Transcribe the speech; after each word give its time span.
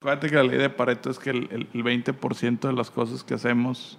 Acuérdate 0.00 0.30
que 0.30 0.36
la 0.36 0.44
ley 0.44 0.56
de 0.56 0.70
Pareto 0.70 1.10
es 1.10 1.18
que 1.18 1.28
el, 1.28 1.48
el, 1.50 1.68
el 1.74 1.84
20% 1.84 2.60
de 2.60 2.72
las 2.72 2.90
cosas 2.90 3.22
que 3.22 3.34
hacemos 3.34 3.98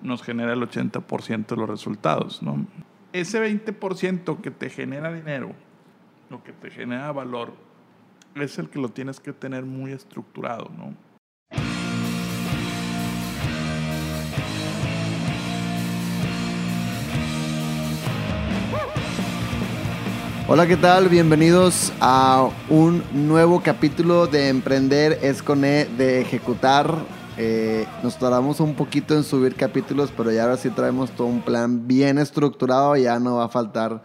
nos 0.00 0.22
genera 0.22 0.54
el 0.54 0.62
80% 0.62 1.46
de 1.48 1.56
los 1.56 1.68
resultados, 1.68 2.42
¿no? 2.42 2.66
Ese 3.12 3.38
20% 3.38 4.40
que 4.40 4.50
te 4.50 4.70
genera 4.70 5.12
dinero, 5.12 5.52
lo 6.30 6.42
que 6.42 6.54
te 6.54 6.70
genera 6.70 7.12
valor, 7.12 7.52
es 8.34 8.58
el 8.58 8.70
que 8.70 8.78
lo 8.78 8.88
tienes 8.88 9.20
que 9.20 9.34
tener 9.34 9.66
muy 9.66 9.92
estructurado, 9.92 10.70
¿no? 10.78 10.94
Hola, 20.46 20.66
¿qué 20.66 20.76
tal? 20.76 21.08
Bienvenidos 21.08 21.90
a 22.02 22.50
un 22.68 23.02
nuevo 23.14 23.62
capítulo 23.62 24.26
de 24.26 24.50
Emprender 24.50 25.18
es 25.22 25.42
con 25.42 25.64
E 25.64 25.86
de 25.86 26.20
Ejecutar. 26.20 26.94
Eh, 27.38 27.86
nos 28.02 28.18
tardamos 28.18 28.60
un 28.60 28.74
poquito 28.74 29.14
en 29.14 29.24
subir 29.24 29.54
capítulos, 29.54 30.12
pero 30.14 30.30
ya 30.30 30.42
ahora 30.42 30.58
sí 30.58 30.68
traemos 30.68 31.10
todo 31.12 31.28
un 31.28 31.40
plan 31.40 31.88
bien 31.88 32.18
estructurado. 32.18 32.94
Ya 32.96 33.18
no 33.18 33.36
va 33.36 33.46
a 33.46 33.48
faltar, 33.48 34.02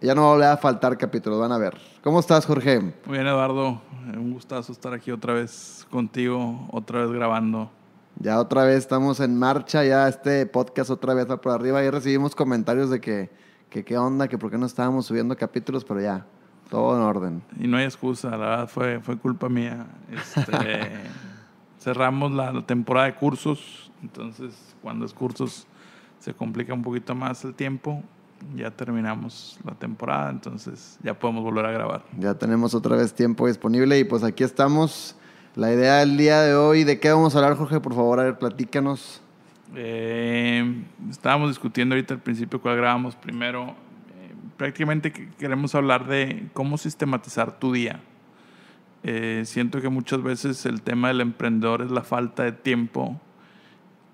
ya 0.00 0.14
no 0.14 0.22
va 0.22 0.28
a 0.28 0.32
volver 0.32 0.48
a 0.48 0.56
faltar 0.56 0.96
capítulos, 0.96 1.38
van 1.38 1.52
a 1.52 1.58
ver. 1.58 1.76
¿Cómo 2.02 2.18
estás, 2.18 2.46
Jorge? 2.46 2.80
Muy 2.80 3.18
bien, 3.18 3.26
Eduardo. 3.26 3.82
Un 4.06 4.32
gustazo 4.32 4.72
estar 4.72 4.94
aquí 4.94 5.10
otra 5.10 5.34
vez 5.34 5.86
contigo, 5.90 6.66
otra 6.72 7.00
vez 7.00 7.10
grabando. 7.10 7.70
Ya 8.20 8.40
otra 8.40 8.64
vez 8.64 8.78
estamos 8.78 9.20
en 9.20 9.38
marcha, 9.38 9.84
ya 9.84 10.08
este 10.08 10.46
podcast 10.46 10.88
otra 10.88 11.12
vez 11.12 11.30
va 11.30 11.42
por 11.42 11.52
arriba. 11.52 11.84
Y 11.84 11.90
recibimos 11.90 12.34
comentarios 12.34 12.88
de 12.88 13.02
que 13.02 13.43
que 13.74 13.84
qué 13.84 13.98
onda, 13.98 14.28
que 14.28 14.38
por 14.38 14.52
qué 14.52 14.56
no 14.56 14.66
estábamos 14.66 15.04
subiendo 15.06 15.36
capítulos, 15.36 15.84
pero 15.84 16.00
ya, 16.00 16.24
todo 16.70 16.96
en 16.96 17.02
orden. 17.02 17.42
Y 17.58 17.66
no 17.66 17.76
hay 17.76 17.82
excusa, 17.82 18.30
la 18.30 18.36
verdad 18.36 18.68
fue, 18.68 19.00
fue 19.00 19.18
culpa 19.18 19.48
mía. 19.48 19.84
Este, 20.12 21.00
cerramos 21.80 22.30
la, 22.30 22.52
la, 22.52 22.64
temporada 22.64 23.06
de 23.06 23.16
cursos, 23.16 23.90
entonces 24.00 24.54
cuando 24.80 25.04
es 25.04 25.12
cursos 25.12 25.66
se 26.20 26.32
complica 26.32 26.72
un 26.72 26.82
poquito 26.82 27.16
más 27.16 27.44
el 27.44 27.52
tiempo. 27.52 28.00
Ya 28.54 28.70
terminamos 28.70 29.58
la 29.64 29.74
temporada, 29.74 30.30
entonces 30.30 30.96
ya 31.02 31.18
podemos 31.18 31.42
volver 31.42 31.66
a 31.66 31.72
grabar. 31.72 32.04
Ya 32.16 32.34
tenemos 32.34 32.76
otra 32.76 32.94
vez 32.94 33.12
tiempo 33.12 33.48
disponible 33.48 33.98
y 33.98 34.04
pues 34.04 34.22
aquí 34.22 34.44
estamos. 34.44 35.16
La 35.56 35.72
idea 35.72 35.96
del 35.96 36.16
día 36.16 36.42
de 36.42 36.54
hoy, 36.54 36.84
¿de 36.84 37.00
qué 37.00 37.10
vamos 37.10 37.34
a 37.34 37.38
hablar, 37.38 37.56
Jorge? 37.56 37.80
Por 37.80 37.94
favor, 37.94 38.20
a 38.20 38.22
ver, 38.22 38.38
platícanos. 38.38 39.20
Eh, 39.74 40.84
estábamos 41.10 41.48
discutiendo 41.48 41.94
ahorita 41.94 42.14
al 42.14 42.20
principio 42.20 42.60
cuál 42.60 42.76
grabamos 42.76 43.16
primero. 43.16 43.70
Eh, 43.70 44.34
prácticamente 44.56 45.12
queremos 45.38 45.74
hablar 45.74 46.06
de 46.06 46.48
cómo 46.52 46.78
sistematizar 46.78 47.58
tu 47.58 47.72
día. 47.72 48.00
Eh, 49.02 49.42
siento 49.44 49.80
que 49.80 49.88
muchas 49.88 50.22
veces 50.22 50.64
el 50.66 50.82
tema 50.82 51.08
del 51.08 51.20
emprendedor 51.20 51.82
es 51.82 51.90
la 51.90 52.02
falta 52.02 52.42
de 52.42 52.52
tiempo 52.52 53.20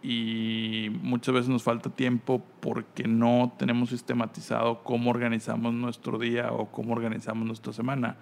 y 0.02 0.90
muchas 1.02 1.34
veces 1.34 1.48
nos 1.48 1.62
falta 1.62 1.90
tiempo 1.90 2.42
porque 2.60 3.06
no 3.06 3.52
tenemos 3.58 3.90
sistematizado 3.90 4.82
cómo 4.82 5.10
organizamos 5.10 5.74
nuestro 5.74 6.18
día 6.18 6.52
o 6.52 6.72
cómo 6.72 6.92
organizamos 6.94 7.46
nuestra 7.46 7.72
semana 7.72 8.16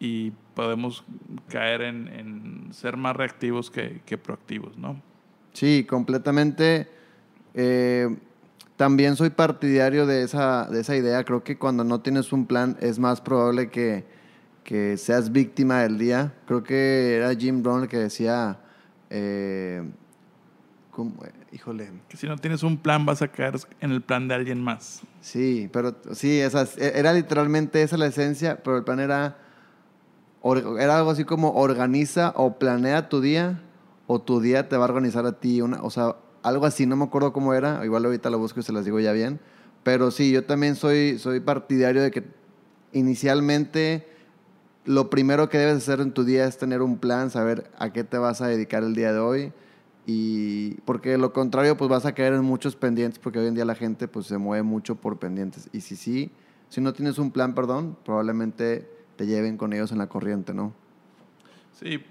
y 0.00 0.32
podemos 0.54 1.04
caer 1.48 1.82
en, 1.82 2.08
en 2.08 2.74
ser 2.74 2.96
más 2.96 3.14
reactivos 3.14 3.70
que, 3.70 4.02
que 4.04 4.18
proactivos, 4.18 4.76
¿no? 4.76 5.00
Sí, 5.52 5.84
completamente. 5.88 6.88
Eh, 7.54 8.08
también 8.76 9.16
soy 9.16 9.30
partidario 9.30 10.06
de 10.06 10.22
esa, 10.22 10.66
de 10.68 10.80
esa 10.80 10.96
idea. 10.96 11.24
Creo 11.24 11.44
que 11.44 11.58
cuando 11.58 11.84
no 11.84 12.00
tienes 12.00 12.32
un 12.32 12.46
plan 12.46 12.76
es 12.80 12.98
más 12.98 13.20
probable 13.20 13.70
que, 13.70 14.04
que 14.64 14.96
seas 14.96 15.30
víctima 15.30 15.82
del 15.82 15.98
día. 15.98 16.34
Creo 16.46 16.62
que 16.62 17.16
era 17.16 17.34
Jim 17.34 17.62
Brown 17.62 17.82
el 17.82 17.88
que 17.88 17.98
decía, 17.98 18.58
eh, 19.10 19.82
¿cómo? 20.90 21.14
híjole. 21.52 21.90
Que 22.08 22.16
si 22.16 22.26
no 22.26 22.36
tienes 22.38 22.62
un 22.62 22.78
plan 22.78 23.04
vas 23.04 23.22
a 23.22 23.28
caer 23.28 23.54
en 23.80 23.92
el 23.92 24.00
plan 24.00 24.26
de 24.26 24.34
alguien 24.34 24.62
más. 24.62 25.02
Sí, 25.20 25.68
pero 25.72 25.94
sí, 26.12 26.40
esa, 26.40 26.66
era 26.78 27.12
literalmente 27.12 27.82
esa 27.82 27.96
la 27.98 28.06
esencia, 28.06 28.62
pero 28.64 28.78
el 28.78 28.84
plan 28.84 29.00
era, 29.00 29.36
era 30.80 30.96
algo 30.96 31.10
así 31.10 31.24
como 31.24 31.52
organiza 31.52 32.32
o 32.36 32.58
planea 32.58 33.08
tu 33.08 33.20
día 33.20 33.60
o 34.12 34.20
tu 34.20 34.40
día 34.40 34.68
te 34.68 34.76
va 34.76 34.84
a 34.84 34.88
organizar 34.88 35.24
a 35.26 35.40
ti, 35.40 35.60
una, 35.62 35.82
o 35.82 35.90
sea, 35.90 36.16
algo 36.42 36.66
así, 36.66 36.86
no 36.86 36.96
me 36.96 37.04
acuerdo 37.04 37.32
cómo 37.32 37.54
era, 37.54 37.84
igual 37.84 38.04
ahorita 38.04 38.30
lo 38.30 38.38
busco 38.38 38.60
y 38.60 38.62
se 38.62 38.72
las 38.72 38.84
digo 38.84 39.00
ya 39.00 39.12
bien, 39.12 39.40
pero 39.82 40.10
sí, 40.10 40.30
yo 40.32 40.44
también 40.44 40.76
soy, 40.76 41.18
soy 41.18 41.40
partidario 41.40 42.02
de 42.02 42.10
que 42.10 42.24
inicialmente 42.92 44.06
lo 44.84 45.08
primero 45.10 45.48
que 45.48 45.58
debes 45.58 45.76
hacer 45.76 46.00
en 46.00 46.12
tu 46.12 46.24
día 46.24 46.44
es 46.44 46.58
tener 46.58 46.82
un 46.82 46.98
plan, 46.98 47.30
saber 47.30 47.70
a 47.78 47.92
qué 47.92 48.04
te 48.04 48.18
vas 48.18 48.40
a 48.42 48.48
dedicar 48.48 48.82
el 48.82 48.94
día 48.94 49.12
de 49.12 49.18
hoy 49.18 49.52
y 50.04 50.74
porque 50.84 51.16
lo 51.16 51.32
contrario 51.32 51.76
pues 51.76 51.88
vas 51.88 52.04
a 52.04 52.12
caer 52.12 52.34
en 52.34 52.42
muchos 52.42 52.74
pendientes 52.74 53.18
porque 53.18 53.38
hoy 53.38 53.46
en 53.46 53.54
día 53.54 53.64
la 53.64 53.76
gente 53.76 54.08
pues 54.08 54.26
se 54.26 54.36
mueve 54.38 54.62
mucho 54.62 54.96
por 54.96 55.18
pendientes 55.18 55.70
y 55.72 55.80
si 55.80 55.96
sí, 55.96 56.32
si 56.68 56.80
no 56.80 56.92
tienes 56.92 57.18
un 57.18 57.30
plan, 57.30 57.54
perdón, 57.54 57.96
probablemente 58.04 58.88
te 59.16 59.26
lleven 59.26 59.56
con 59.56 59.72
ellos 59.72 59.92
en 59.92 59.98
la 59.98 60.08
corriente, 60.08 60.52
¿no? 60.52 60.72
Sí, 61.80 62.02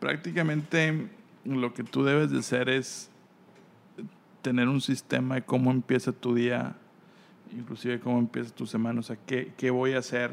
prácticamente 0.00 1.08
lo 1.46 1.72
que 1.74 1.84
tú 1.84 2.04
debes 2.04 2.30
de 2.30 2.38
hacer 2.38 2.68
es 2.68 3.10
tener 4.42 4.68
un 4.68 4.80
sistema 4.80 5.36
de 5.36 5.42
cómo 5.42 5.70
empieza 5.70 6.12
tu 6.12 6.34
día, 6.34 6.76
inclusive 7.52 8.00
cómo 8.00 8.18
empieza 8.18 8.54
tu 8.54 8.66
semana, 8.66 9.00
o 9.00 9.02
sea, 9.02 9.16
qué, 9.26 9.52
qué 9.56 9.70
voy 9.70 9.92
a 9.92 9.98
hacer, 9.98 10.30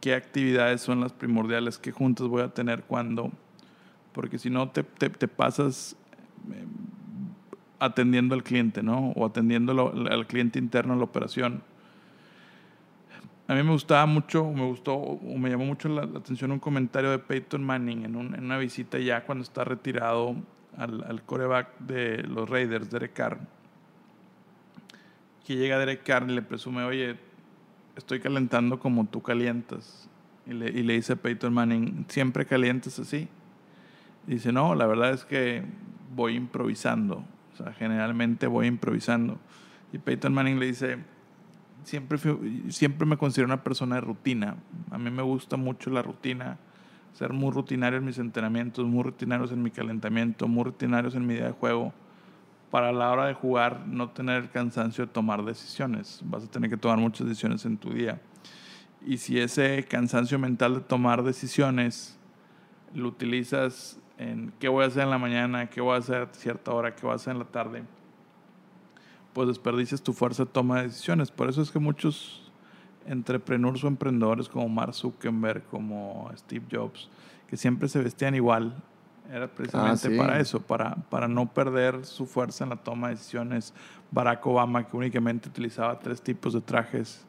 qué 0.00 0.14
actividades 0.14 0.80
son 0.80 1.00
las 1.00 1.12
primordiales, 1.12 1.78
qué 1.78 1.92
juntas 1.92 2.26
voy 2.26 2.42
a 2.42 2.48
tener 2.48 2.84
cuando, 2.84 3.30
porque 4.12 4.38
si 4.38 4.50
no 4.50 4.70
te, 4.70 4.82
te, 4.82 5.28
pasas 5.28 5.96
eh, 6.52 6.64
atendiendo 7.78 8.34
al 8.34 8.42
cliente, 8.42 8.82
¿no? 8.82 9.10
O 9.10 9.26
atendiendo 9.26 9.92
al 10.10 10.26
cliente 10.26 10.58
interno 10.58 10.94
en 10.94 10.98
la 10.98 11.04
operación. 11.04 11.62
A 13.48 13.54
mí 13.54 13.62
me 13.62 13.72
gustaba 13.72 14.04
mucho, 14.04 14.44
me 14.44 14.66
gustó, 14.66 14.94
o 14.94 15.38
me 15.38 15.48
llamó 15.48 15.64
mucho 15.64 15.88
la, 15.88 16.02
atención 16.02 16.52
un 16.52 16.58
comentario 16.58 17.10
de 17.10 17.18
Peyton 17.18 17.64
Manning 17.64 18.04
en, 18.04 18.14
un, 18.14 18.34
en, 18.34 18.44
una 18.44 18.58
visita 18.58 18.98
ya 18.98 19.24
cuando 19.24 19.42
está 19.42 19.64
retirado 19.64 20.36
al, 20.76 21.02
al 21.02 21.22
coreback 21.22 21.78
de 21.78 22.24
los 22.24 22.48
Raiders, 22.48 22.90
Derek 22.90 23.14
Carr. 23.14 23.38
Que 25.46 25.56
llega 25.56 25.78
Derek 25.78 26.02
Carr 26.02 26.28
y 26.28 26.34
le 26.34 26.42
presume, 26.42 26.84
oye, 26.84 27.16
estoy 27.96 28.20
calentando 28.20 28.78
como 28.78 29.06
tú 29.06 29.22
calientas. 29.22 30.10
Y 30.46 30.52
le, 30.52 30.68
y 30.68 30.82
le 30.82 30.92
dice 30.92 31.16
Peyton 31.16 31.54
Manning, 31.54 32.04
¿siempre 32.08 32.44
calientas 32.44 32.98
así? 32.98 33.28
Y 34.26 34.32
dice, 34.32 34.52
no, 34.52 34.74
la 34.74 34.86
verdad 34.86 35.12
es 35.12 35.24
que 35.24 35.62
voy 36.14 36.34
improvisando. 36.34 37.24
O 37.54 37.56
sea, 37.56 37.72
generalmente 37.72 38.46
voy 38.46 38.66
improvisando. 38.66 39.38
Y 39.90 39.96
Peyton 39.96 40.34
Manning 40.34 40.60
le 40.60 40.66
dice, 40.66 40.98
siempre, 41.88 42.18
siempre 42.68 43.06
me 43.06 43.16
considero 43.16 43.46
una 43.46 43.64
persona 43.64 43.96
de 43.96 44.02
rutina. 44.02 44.56
A 44.90 44.98
mí 44.98 45.10
me 45.10 45.22
gusta 45.22 45.56
mucho 45.56 45.90
la 45.90 46.02
rutina, 46.02 46.58
ser 47.14 47.32
muy 47.32 47.50
rutinario 47.50 47.98
en 47.98 48.04
mis 48.04 48.18
entrenamientos, 48.18 48.86
muy 48.86 49.02
rutinarios 49.02 49.50
en 49.52 49.62
mi 49.62 49.70
calentamiento, 49.70 50.46
muy 50.46 50.64
rutinarios 50.64 51.14
en 51.14 51.26
mi 51.26 51.34
día 51.34 51.46
de 51.46 51.52
juego. 51.52 51.92
Para 52.70 52.92
la 52.92 53.10
hora 53.10 53.26
de 53.26 53.34
jugar, 53.34 53.86
no 53.86 54.10
tener 54.10 54.42
el 54.42 54.50
cansancio 54.50 55.06
de 55.06 55.12
tomar 55.12 55.42
decisiones. 55.42 56.20
Vas 56.24 56.44
a 56.44 56.50
tener 56.50 56.68
que 56.68 56.76
tomar 56.76 56.98
muchas 56.98 57.26
decisiones 57.26 57.64
en 57.64 57.78
tu 57.78 57.92
día. 57.92 58.20
Y 59.06 59.16
si 59.16 59.40
ese 59.40 59.84
cansancio 59.88 60.38
mental 60.38 60.74
de 60.74 60.80
tomar 60.80 61.22
decisiones 61.22 62.18
lo 62.94 63.08
utilizas 63.08 63.98
en 64.18 64.52
qué 64.58 64.68
voy 64.68 64.84
a 64.84 64.88
hacer 64.88 65.04
en 65.04 65.10
la 65.10 65.18
mañana, 65.18 65.70
qué 65.70 65.80
voy 65.80 65.94
a 65.94 65.98
hacer 65.98 66.22
a 66.22 66.34
cierta 66.34 66.72
hora, 66.72 66.94
qué 66.94 67.02
voy 67.02 67.12
a 67.12 67.16
hacer 67.16 67.32
en 67.32 67.38
la 67.38 67.46
tarde, 67.46 67.84
pues 69.38 69.46
desperdicias 69.46 70.02
tu 70.02 70.12
fuerza 70.12 70.44
de 70.46 70.50
toma 70.50 70.78
de 70.78 70.88
decisiones. 70.88 71.30
Por 71.30 71.48
eso 71.48 71.62
es 71.62 71.70
que 71.70 71.78
muchos 71.78 72.50
entrepreneurs 73.06 73.84
o 73.84 73.86
emprendedores 73.86 74.48
como 74.48 74.68
Mark 74.68 74.94
Zuckerberg, 74.94 75.62
como 75.66 76.28
Steve 76.36 76.64
Jobs, 76.68 77.08
que 77.48 77.56
siempre 77.56 77.88
se 77.88 78.02
vestían 78.02 78.34
igual, 78.34 78.74
era 79.30 79.46
precisamente 79.46 80.08
ah, 80.08 80.10
sí. 80.10 80.16
para 80.16 80.40
eso, 80.40 80.60
para, 80.60 80.96
para 81.08 81.28
no 81.28 81.46
perder 81.54 82.04
su 82.04 82.26
fuerza 82.26 82.64
en 82.64 82.70
la 82.70 82.76
toma 82.78 83.10
de 83.10 83.14
decisiones. 83.14 83.72
Barack 84.10 84.44
Obama, 84.44 84.88
que 84.88 84.96
únicamente 84.96 85.48
utilizaba 85.48 86.00
tres 86.00 86.20
tipos 86.20 86.52
de 86.52 86.60
trajes, 86.60 87.24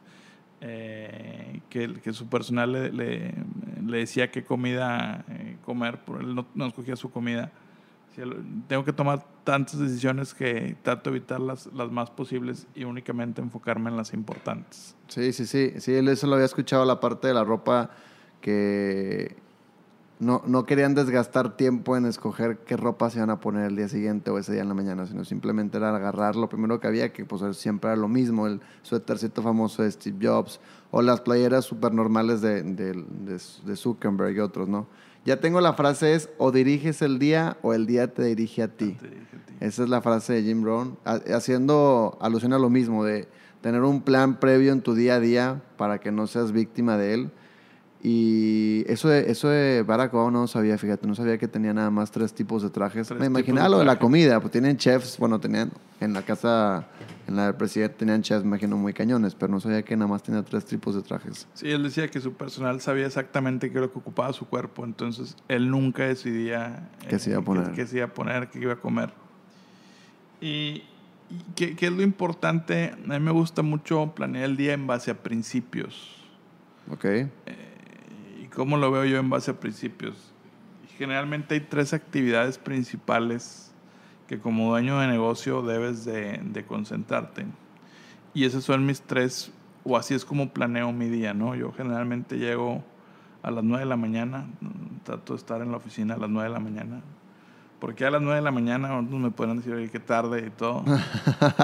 eh, 0.62 1.60
que, 1.70 1.94
que, 2.00 2.12
su 2.12 2.26
personal 2.26 2.72
le, 2.72 2.90
le, 2.90 3.34
le, 3.86 3.98
decía 3.98 4.32
qué 4.32 4.42
comida 4.42 5.24
eh, 5.28 5.58
comer, 5.64 6.00
por 6.00 6.22
él 6.22 6.34
no, 6.34 6.44
no 6.56 6.66
escogía 6.66 6.96
su 6.96 7.08
comida 7.12 7.52
tengo 8.68 8.84
que 8.84 8.92
tomar 8.92 9.24
tantas 9.44 9.78
decisiones 9.78 10.34
que 10.34 10.76
trato 10.82 11.10
de 11.10 11.16
evitar 11.16 11.40
las, 11.40 11.66
las 11.72 11.90
más 11.90 12.10
posibles 12.10 12.66
y 12.74 12.84
únicamente 12.84 13.40
enfocarme 13.40 13.90
en 13.90 13.96
las 13.96 14.12
importantes. 14.12 14.96
Sí, 15.08 15.32
sí, 15.32 15.46
sí. 15.46 15.74
Sí, 15.78 15.94
eso 15.94 16.26
lo 16.26 16.34
había 16.34 16.46
escuchado 16.46 16.84
la 16.84 17.00
parte 17.00 17.28
de 17.28 17.34
la 17.34 17.44
ropa 17.44 17.90
que 18.40 19.36
no, 20.18 20.42
no 20.46 20.66
querían 20.66 20.94
desgastar 20.94 21.56
tiempo 21.56 21.96
en 21.96 22.04
escoger 22.04 22.58
qué 22.58 22.76
ropa 22.76 23.08
se 23.08 23.18
iban 23.18 23.30
a 23.30 23.40
poner 23.40 23.64
el 23.66 23.76
día 23.76 23.88
siguiente 23.88 24.30
o 24.30 24.38
ese 24.38 24.52
día 24.52 24.62
en 24.62 24.68
la 24.68 24.74
mañana, 24.74 25.06
sino 25.06 25.24
simplemente 25.24 25.78
era 25.78 25.94
agarrar 25.94 26.36
lo 26.36 26.48
primero 26.48 26.78
que 26.78 26.86
había, 26.86 27.12
que 27.12 27.24
pues 27.24 27.56
siempre 27.56 27.90
era 27.90 27.96
lo 27.96 28.08
mismo, 28.08 28.46
el 28.46 28.60
suétercito 28.82 29.42
famoso 29.42 29.82
de 29.82 29.90
Steve 29.90 30.18
Jobs 30.20 30.60
o 30.90 31.00
las 31.00 31.22
playeras 31.22 31.64
súper 31.64 31.94
normales 31.94 32.42
de, 32.42 32.62
de, 32.62 32.92
de, 32.92 33.40
de 33.64 33.76
Zuckerberg 33.76 34.36
y 34.36 34.40
otros, 34.40 34.68
¿no? 34.68 34.86
Ya 35.24 35.38
tengo 35.40 35.60
la 35.60 35.74
frase 35.74 36.14
es, 36.14 36.30
o 36.38 36.50
diriges 36.50 37.02
el 37.02 37.18
día 37.18 37.56
o 37.62 37.74
el 37.74 37.86
día 37.86 38.12
te 38.12 38.24
dirige 38.24 38.62
a 38.62 38.68
ti. 38.68 38.92
Te 39.00 39.08
dije 39.08 39.36
a 39.36 39.46
ti. 39.46 39.54
Esa 39.60 39.82
es 39.84 39.88
la 39.90 40.00
frase 40.00 40.32
de 40.32 40.42
Jim 40.42 40.62
Brown, 40.62 40.96
ha- 41.04 41.20
haciendo 41.36 42.16
alusión 42.20 42.52
a 42.54 42.58
lo 42.58 42.70
mismo, 42.70 43.04
de 43.04 43.28
tener 43.60 43.82
un 43.82 44.00
plan 44.00 44.40
previo 44.40 44.72
en 44.72 44.80
tu 44.80 44.94
día 44.94 45.16
a 45.16 45.20
día 45.20 45.62
para 45.76 45.98
que 46.00 46.10
no 46.10 46.26
seas 46.26 46.52
víctima 46.52 46.96
de 46.96 47.14
él. 47.14 47.30
Y 48.02 48.82
eso 48.90 49.08
de, 49.08 49.30
eso 49.30 49.48
de 49.48 49.82
Barack 49.82 50.14
Obama 50.14 50.30
no 50.30 50.46
sabía, 50.46 50.78
fíjate, 50.78 51.06
no 51.06 51.14
sabía 51.14 51.36
que 51.36 51.48
tenía 51.48 51.74
nada 51.74 51.90
más 51.90 52.10
tres 52.10 52.32
tipos 52.32 52.62
de 52.62 52.70
trajes. 52.70 53.08
Tres 53.08 53.20
Me 53.20 53.26
imaginaba 53.26 53.66
de 53.66 53.70
lo 53.72 53.78
de 53.80 53.84
la 53.84 53.98
comida, 53.98 54.40
pues 54.40 54.52
tienen 54.52 54.78
chefs, 54.78 55.18
bueno, 55.18 55.38
tenían 55.38 55.70
en 56.00 56.14
la 56.14 56.22
casa, 56.22 56.88
en 57.28 57.36
la 57.36 57.46
del 57.46 57.56
presidente 57.56 57.96
tenían 57.98 58.22
chefs, 58.22 58.42
me 58.42 58.48
imagino, 58.48 58.78
muy 58.78 58.94
cañones, 58.94 59.34
pero 59.34 59.52
no 59.52 59.60
sabía 59.60 59.82
que 59.82 59.94
nada 59.96 60.08
más 60.08 60.22
tenía 60.22 60.42
tres 60.42 60.64
tipos 60.64 60.94
de 60.94 61.02
trajes. 61.02 61.46
Sí, 61.52 61.70
él 61.70 61.82
decía 61.82 62.08
que 62.08 62.22
su 62.22 62.32
personal 62.32 62.80
sabía 62.80 63.04
exactamente 63.04 63.68
qué 63.70 63.76
era 63.76 63.82
lo 63.82 63.92
que 63.92 63.98
ocupaba 63.98 64.32
su 64.32 64.46
cuerpo, 64.46 64.84
entonces 64.86 65.36
él 65.48 65.70
nunca 65.70 66.04
decidía 66.04 66.88
eh, 67.02 67.06
Qué 67.10 67.18
se 67.18 67.30
iba 67.30 67.40
a 67.40 67.42
poner. 67.42 67.64
qué, 67.66 67.72
qué 67.72 67.86
se 67.86 67.96
iba 67.98 68.06
a 68.06 68.14
poner, 68.14 68.48
qué 68.48 68.60
iba 68.60 68.72
a 68.72 68.80
comer. 68.80 69.12
Y, 70.40 70.84
qué, 71.54 71.76
qué 71.76 71.88
es 71.88 71.92
lo 71.92 72.00
importante, 72.00 72.94
a 72.94 73.18
mí 73.18 73.20
me 73.20 73.30
gusta 73.30 73.60
mucho 73.60 74.14
planear 74.16 74.46
el 74.46 74.56
día 74.56 74.72
en 74.72 74.86
base 74.86 75.10
a 75.10 75.22
principios. 75.22 76.16
¿Ok? 76.90 77.04
¿Y 77.04 77.69
cómo 78.54 78.76
lo 78.76 78.90
veo 78.90 79.04
yo 79.04 79.18
en 79.18 79.30
base 79.30 79.52
a 79.52 79.60
principios? 79.60 80.32
Generalmente 80.98 81.54
hay 81.54 81.60
tres 81.60 81.94
actividades 81.94 82.58
principales 82.58 83.72
que 84.28 84.38
como 84.38 84.70
dueño 84.70 85.00
de 85.00 85.08
negocio 85.08 85.62
debes 85.62 86.04
de, 86.04 86.40
de 86.42 86.64
concentrarte. 86.64 87.46
Y 88.34 88.44
esos 88.44 88.64
son 88.64 88.86
mis 88.86 89.00
tres, 89.02 89.52
o 89.82 89.96
así 89.96 90.14
es 90.14 90.24
como 90.24 90.50
planeo 90.50 90.92
mi 90.92 91.08
día, 91.08 91.34
¿no? 91.34 91.54
Yo 91.54 91.72
generalmente 91.72 92.38
llego 92.38 92.84
a 93.42 93.50
las 93.50 93.64
9 93.64 93.84
de 93.84 93.88
la 93.88 93.96
mañana, 93.96 94.46
trato 95.02 95.32
de 95.32 95.38
estar 95.38 95.62
en 95.62 95.70
la 95.70 95.78
oficina 95.78 96.14
a 96.14 96.18
las 96.18 96.30
9 96.30 96.48
de 96.48 96.54
la 96.54 96.60
mañana. 96.60 97.00
Porque 97.80 98.04
a 98.04 98.10
las 98.10 98.20
9 98.20 98.36
de 98.36 98.42
la 98.42 98.50
mañana 98.50 99.00
me 99.00 99.30
pueden 99.30 99.56
decir, 99.56 99.72
oye, 99.72 99.88
qué 99.88 100.00
tarde 100.00 100.46
y 100.46 100.50
todo. 100.50 100.84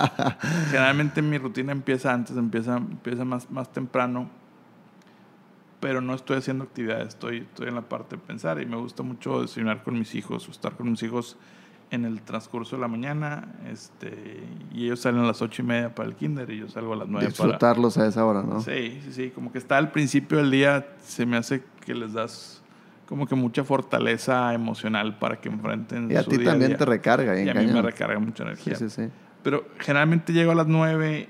Generalmente 0.71 1.21
mi 1.21 1.37
rutina 1.37 1.73
empieza 1.73 2.13
antes, 2.13 2.37
empieza, 2.37 2.79
empieza 2.79 3.25
más, 3.25 3.51
más 3.51 3.71
temprano 3.71 4.31
pero 5.87 6.01
no 6.01 6.15
estoy 6.15 6.39
haciendo 6.39 6.65
actividades, 6.65 7.07
estoy, 7.11 7.37
estoy 7.43 7.69
en 7.69 7.77
la 7.77 7.83
parte 7.83 8.17
de 8.17 8.23
pensar 8.23 8.61
y 8.61 8.67
me 8.67 8.75
gusta 8.75 9.05
mucho 9.05 9.43
desayunar 9.43 9.85
con 9.85 9.97
mis 9.97 10.17
hijos 10.17 10.49
o 10.49 10.51
estar 10.51 10.73
con 10.77 10.91
mis 10.91 11.01
hijos 11.05 11.37
en 11.93 12.05
el 12.05 12.23
transcurso 12.23 12.75
de 12.75 12.83
la 12.83 12.89
mañana 12.89 13.55
este, 13.71 14.43
y 14.75 14.87
ellos 14.87 14.99
salen 14.99 15.21
a 15.21 15.27
las 15.29 15.41
ocho 15.43 15.63
y 15.63 15.65
media 15.65 15.95
para 15.95 16.09
el 16.09 16.17
kinder 16.17 16.51
y 16.51 16.59
yo 16.59 16.69
salgo 16.69 16.95
a 16.95 16.97
las 16.97 17.07
nueve 17.07 17.29
para... 17.29 17.51
Disfrutarlos 17.51 17.99
a 17.99 18.07
esa 18.09 18.25
hora, 18.25 18.43
¿no? 18.43 18.61
Sí, 18.63 19.01
sí, 19.05 19.13
sí, 19.13 19.31
como 19.31 19.53
que 19.53 19.59
está 19.59 19.79
al 19.79 19.93
principio 19.93 20.39
del 20.39 20.51
día, 20.51 20.89
se 21.05 21.25
me 21.25 21.37
hace 21.37 21.63
que 21.85 21.95
les 21.95 22.13
das 22.15 22.65
como 23.07 23.29
que 23.29 23.37
mucha 23.37 23.63
fortaleza 23.63 24.53
emocional 24.55 25.21
para 25.21 25.41
que 25.41 25.49
enfrenten 25.49 26.11
Y 26.11 26.17
a 26.17 26.25
su 26.25 26.31
ti 26.31 26.39
día 26.39 26.47
también 26.51 26.71
día. 26.71 26.79
te 26.79 26.85
recarga, 26.85 27.41
Y 27.41 27.49
a 27.49 27.55
mí 27.55 27.67
me 27.69 27.81
recarga 27.81 28.19
mucha 28.19 28.43
Sí, 28.43 28.49
energía. 28.49 28.75
sí, 28.75 28.91
sí. 28.91 29.09
Pero 29.45 29.65
generalmente 29.79 30.33
llego 30.33 30.51
a 30.51 30.57
las 30.57 30.67
9 30.67 31.29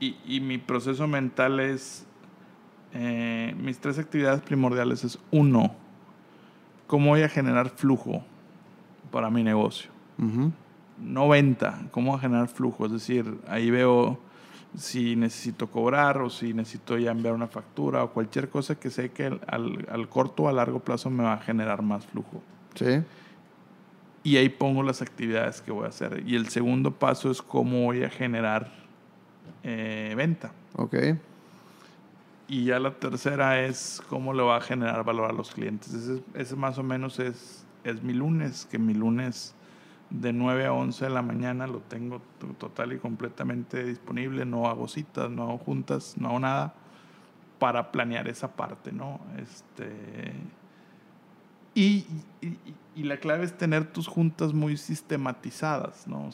y, 0.00 0.16
y 0.26 0.40
mi 0.40 0.58
proceso 0.58 1.08
mental 1.08 1.58
es, 1.60 2.04
eh, 2.94 3.54
mis 3.58 3.78
tres 3.78 3.98
actividades 3.98 4.40
primordiales 4.40 5.04
es 5.04 5.18
uno, 5.30 5.74
cómo 6.86 7.10
voy 7.10 7.22
a 7.22 7.28
generar 7.28 7.70
flujo 7.70 8.24
para 9.10 9.30
mi 9.30 9.42
negocio. 9.42 9.90
No 11.00 11.28
venta, 11.28 11.82
cómo 11.92 12.10
voy 12.10 12.18
a 12.18 12.22
generar 12.22 12.48
flujo. 12.48 12.86
Es 12.86 12.92
decir, 12.92 13.38
ahí 13.46 13.70
veo 13.70 14.18
si 14.76 15.14
necesito 15.16 15.68
cobrar 15.70 16.18
o 16.18 16.28
si 16.28 16.52
necesito 16.52 16.98
ya 16.98 17.12
enviar 17.12 17.34
una 17.34 17.46
factura 17.46 18.02
o 18.04 18.10
cualquier 18.12 18.48
cosa 18.50 18.74
que 18.78 18.90
sé 18.90 19.10
que 19.10 19.26
al, 19.46 19.86
al 19.90 20.08
corto 20.08 20.42
o 20.44 20.48
a 20.48 20.52
largo 20.52 20.80
plazo 20.80 21.08
me 21.08 21.22
va 21.24 21.34
a 21.34 21.38
generar 21.38 21.82
más 21.82 22.04
flujo 22.06 22.42
Sí. 22.74 23.02
y 24.24 24.36
ahí 24.36 24.48
pongo 24.50 24.82
las 24.82 25.00
actividades 25.00 25.60
que 25.62 25.70
voy 25.72 25.86
a 25.86 25.88
hacer. 25.88 26.22
Y 26.26 26.36
el 26.36 26.48
segundo 26.48 26.92
paso 26.92 27.30
es 27.30 27.40
cómo 27.42 27.84
voy 27.84 28.02
a 28.04 28.10
generar 28.10 28.70
eh, 29.62 30.12
venta. 30.16 30.52
Ok. 30.74 30.94
Y 32.48 32.64
ya 32.64 32.78
la 32.78 32.92
tercera 32.92 33.60
es 33.62 34.02
cómo 34.08 34.32
le 34.32 34.42
va 34.42 34.56
a 34.56 34.60
generar 34.62 35.04
valor 35.04 35.30
a 35.30 35.34
los 35.34 35.50
clientes. 35.52 36.10
Ese, 36.34 36.56
más 36.56 36.78
o 36.78 36.82
menos 36.82 37.18
es, 37.18 37.66
es 37.84 38.02
mi 38.02 38.14
lunes, 38.14 38.66
que 38.70 38.78
mi 38.78 38.94
lunes 38.94 39.54
de 40.08 40.32
9 40.32 40.64
a 40.64 40.72
11 40.72 41.04
de 41.04 41.10
la 41.10 41.20
mañana 41.20 41.66
lo 41.66 41.80
tengo 41.80 42.22
to- 42.40 42.46
total 42.58 42.94
y 42.94 42.98
completamente 42.98 43.84
disponible. 43.84 44.46
No 44.46 44.66
hago 44.66 44.88
citas, 44.88 45.30
no 45.30 45.42
hago 45.42 45.58
juntas, 45.58 46.14
no 46.18 46.28
hago 46.30 46.38
nada 46.40 46.74
para 47.58 47.92
planear 47.92 48.28
esa 48.28 48.52
parte, 48.56 48.92
¿no? 48.92 49.20
Este, 49.36 50.32
y, 51.74 52.06
y- 52.40 53.02
la 53.04 53.18
clave 53.18 53.44
es 53.44 53.56
tener 53.56 53.84
tus 53.92 54.08
juntas 54.08 54.52
muy 54.54 54.76
sistematizadas, 54.76 56.08
¿no? 56.08 56.30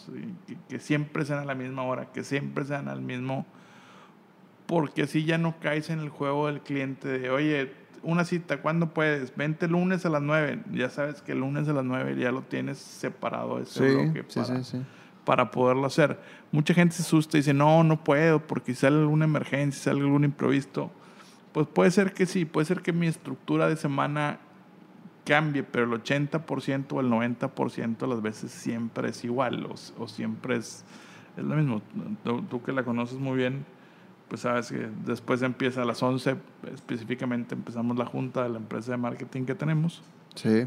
Que, 0.47 0.57
que 0.69 0.79
siempre 0.79 1.25
sean 1.27 1.41
a 1.41 1.45
la 1.45 1.55
misma 1.55 1.83
hora, 1.83 2.07
que 2.13 2.25
siempre 2.25 2.65
sean 2.65 2.89
al 2.89 3.03
mismo 3.03 3.45
porque 4.67 5.03
así 5.03 5.25
ya 5.25 5.39
no 5.39 5.59
caes 5.61 5.91
en 5.91 6.01
el 6.01 6.09
juego 6.09 6.47
del 6.47 6.61
cliente 6.61 7.09
de, 7.09 7.31
oye, 7.31 7.73
una 8.03 8.25
cita, 8.25 8.61
¿cuándo 8.61 8.93
puedes? 8.93 9.35
Vente 9.35 9.67
el 9.67 9.73
lunes 9.73 10.05
a 10.07 10.11
las 10.11 10.23
9. 10.23 10.61
Ya 10.73 10.91
sabes 10.91 11.23
que 11.23 11.33
el 11.33 11.41
lunes 11.41 11.69
a 11.69 11.73
las 11.73 11.85
9 11.85 12.17
ya 12.17 12.33
lo 12.33 12.43
tienes 12.43 12.79
separado 12.79 13.59
ese 13.59 13.89
Sí, 13.89 13.95
bloque 13.95 14.25
sí, 14.29 14.41
para, 14.41 14.63
sí, 14.65 14.79
para 15.25 15.51
poderlo 15.51 15.87
hacer. 15.87 16.19
Mucha 16.53 16.75
gente 16.75 16.95
se 16.95 17.03
asusta 17.03 17.37
y 17.37 17.41
dice, 17.41 17.55
no, 17.55 17.83
no 17.83 18.03
puedo, 18.05 18.41
porque 18.47 18.75
si 18.75 18.81
sale 18.83 18.99
alguna 18.99 19.25
emergencia, 19.25 19.79
si 19.79 19.85
sale 19.85 20.01
algún 20.01 20.25
imprevisto. 20.25 20.91
Pues 21.53 21.67
puede 21.67 21.91
ser 21.91 22.13
que 22.13 22.27
sí, 22.27 22.45
puede 22.45 22.67
ser 22.67 22.83
que 22.83 22.93
mi 22.93 23.07
estructura 23.07 23.69
de 23.69 23.77
semana 23.77 24.39
cambie, 25.25 25.63
pero 25.63 25.85
el 25.85 26.03
80% 26.03 26.93
o 26.93 27.01
el 27.01 27.09
90% 27.09 27.99
de 27.99 28.07
las 28.07 28.21
veces 28.21 28.51
siempre 28.51 29.09
es 29.09 29.25
igual 29.25 29.65
o, 29.67 30.03
o 30.03 30.09
siempre 30.09 30.57
es, 30.57 30.85
es 31.37 31.45
lo 31.45 31.55
mismo. 31.55 31.81
Tú, 32.23 32.43
tú 32.43 32.63
que 32.63 32.73
la 32.73 32.83
conoces 32.83 33.19
muy 33.19 33.39
bien, 33.39 33.65
pues 34.29 34.43
sabes 34.43 34.69
que 34.69 34.89
después 35.05 35.43
empieza 35.43 35.83
a 35.83 35.85
las 35.85 36.03
11, 36.03 36.37
específicamente 36.73 37.55
empezamos 37.55 37.97
la 37.97 38.07
junta 38.07 38.43
de 38.43 38.49
la 38.49 38.59
empresa 38.59 38.93
de 38.93 38.97
marketing 38.99 39.45
que 39.45 39.55
tenemos. 39.55 40.03
Sí. 40.35 40.67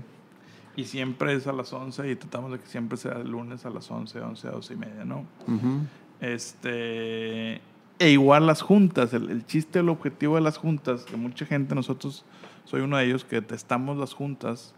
Y 0.76 0.86
siempre 0.86 1.34
es 1.34 1.48
a 1.48 1.54
las 1.54 1.74
11 1.74 2.12
y 2.12 2.16
tratamos 2.16 2.52
de 2.52 2.60
que 2.60 2.68
siempre 2.68 2.98
sea 2.98 3.14
el 3.14 3.30
lunes 3.30 3.66
a 3.66 3.70
las 3.70 3.90
11, 3.90 4.22
11, 4.22 4.48
12 4.48 4.74
y 4.74 4.78
media, 4.78 5.06
¿no? 5.06 5.26
Ujú. 5.48 5.82
Este, 6.22 7.56
e 8.00 8.10
igual 8.12 8.46
las 8.46 8.62
juntas, 8.62 9.14
el, 9.14 9.30
el 9.30 9.46
chiste, 9.46 9.80
el 9.80 9.90
objetivo 9.90 10.36
de 10.36 10.42
las 10.42 10.58
juntas, 10.58 11.04
que 11.04 11.18
mucha 11.18 11.46
gente, 11.46 11.74
nosotros, 11.74 12.26
soy 12.66 12.82
uno 12.82 12.98
de 12.98 13.06
ellos 13.06 13.26
que 13.26 13.38
detestamos 13.38 13.98
las 13.98 14.14
juntas, 14.14 14.76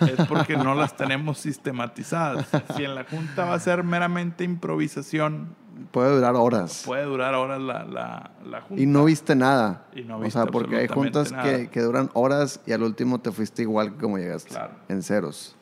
es 0.00 0.26
porque 0.26 0.56
no 0.56 0.74
las 0.74 0.96
tenemos 0.96 1.38
sistematizadas. 1.38 2.48
Si 2.76 2.84
en 2.84 2.94
la 2.94 3.04
junta 3.04 3.44
va 3.44 3.54
a 3.54 3.60
ser 3.60 3.84
meramente 3.84 4.44
improvisación, 4.44 5.54
Puede 5.90 6.14
durar 6.16 6.34
horas. 6.34 6.82
puede 6.84 7.04
durar 7.04 7.34
horas 7.34 7.60
la, 7.60 7.84
la, 7.84 8.30
la 8.44 8.60
junta. 8.62 8.82
Y 8.82 8.86
no 8.86 9.04
viste 9.04 9.34
nada. 9.36 9.86
Y 9.94 10.02
no 10.02 10.16
o 10.16 10.20
viste 10.20 10.38
sea, 10.40 10.46
porque 10.46 10.76
hay 10.76 10.88
juntas 10.88 11.32
que, 11.32 11.68
que 11.70 11.80
duran 11.80 12.10
horas 12.14 12.60
y 12.66 12.72
al 12.72 12.82
último 12.82 13.20
te 13.20 13.30
fuiste 13.32 13.62
igual 13.62 13.92
que 13.92 13.98
como 13.98 14.18
llegaste. 14.18 14.50
Claro. 14.50 14.72
En 14.88 15.02
ceros. 15.02 15.54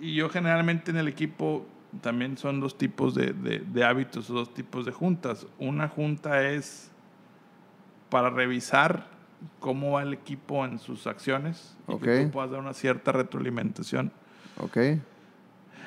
Y 0.00 0.14
yo 0.14 0.28
generalmente 0.28 0.90
en 0.90 0.98
el 0.98 1.08
equipo 1.08 1.64
también 2.02 2.36
son 2.36 2.60
dos 2.60 2.76
tipos 2.76 3.14
de, 3.14 3.32
de- 3.32 3.60
de 3.60 3.84
hábitos, 3.84 4.28
dos 4.28 4.52
tipos 4.52 4.84
de 4.84 4.92
juntas. 4.92 5.46
Una 5.58 5.88
junta 5.88 6.42
es 6.42 6.90
para 8.10 8.28
revisar 8.30 9.06
cómo 9.60 9.92
va 9.92 10.02
el 10.02 10.12
equipo 10.12 10.64
en 10.64 10.78
sus 10.78 11.06
acciones 11.06 11.76
y 11.88 11.96
que 11.98 12.18
Ok. 12.20 12.26
tú 12.26 12.30
puedas 12.32 12.50
dar 12.50 12.60
una 12.60 12.74
cierta 12.74 13.12
retroalimentación. 13.12 14.12
¿Ok? 14.58 14.76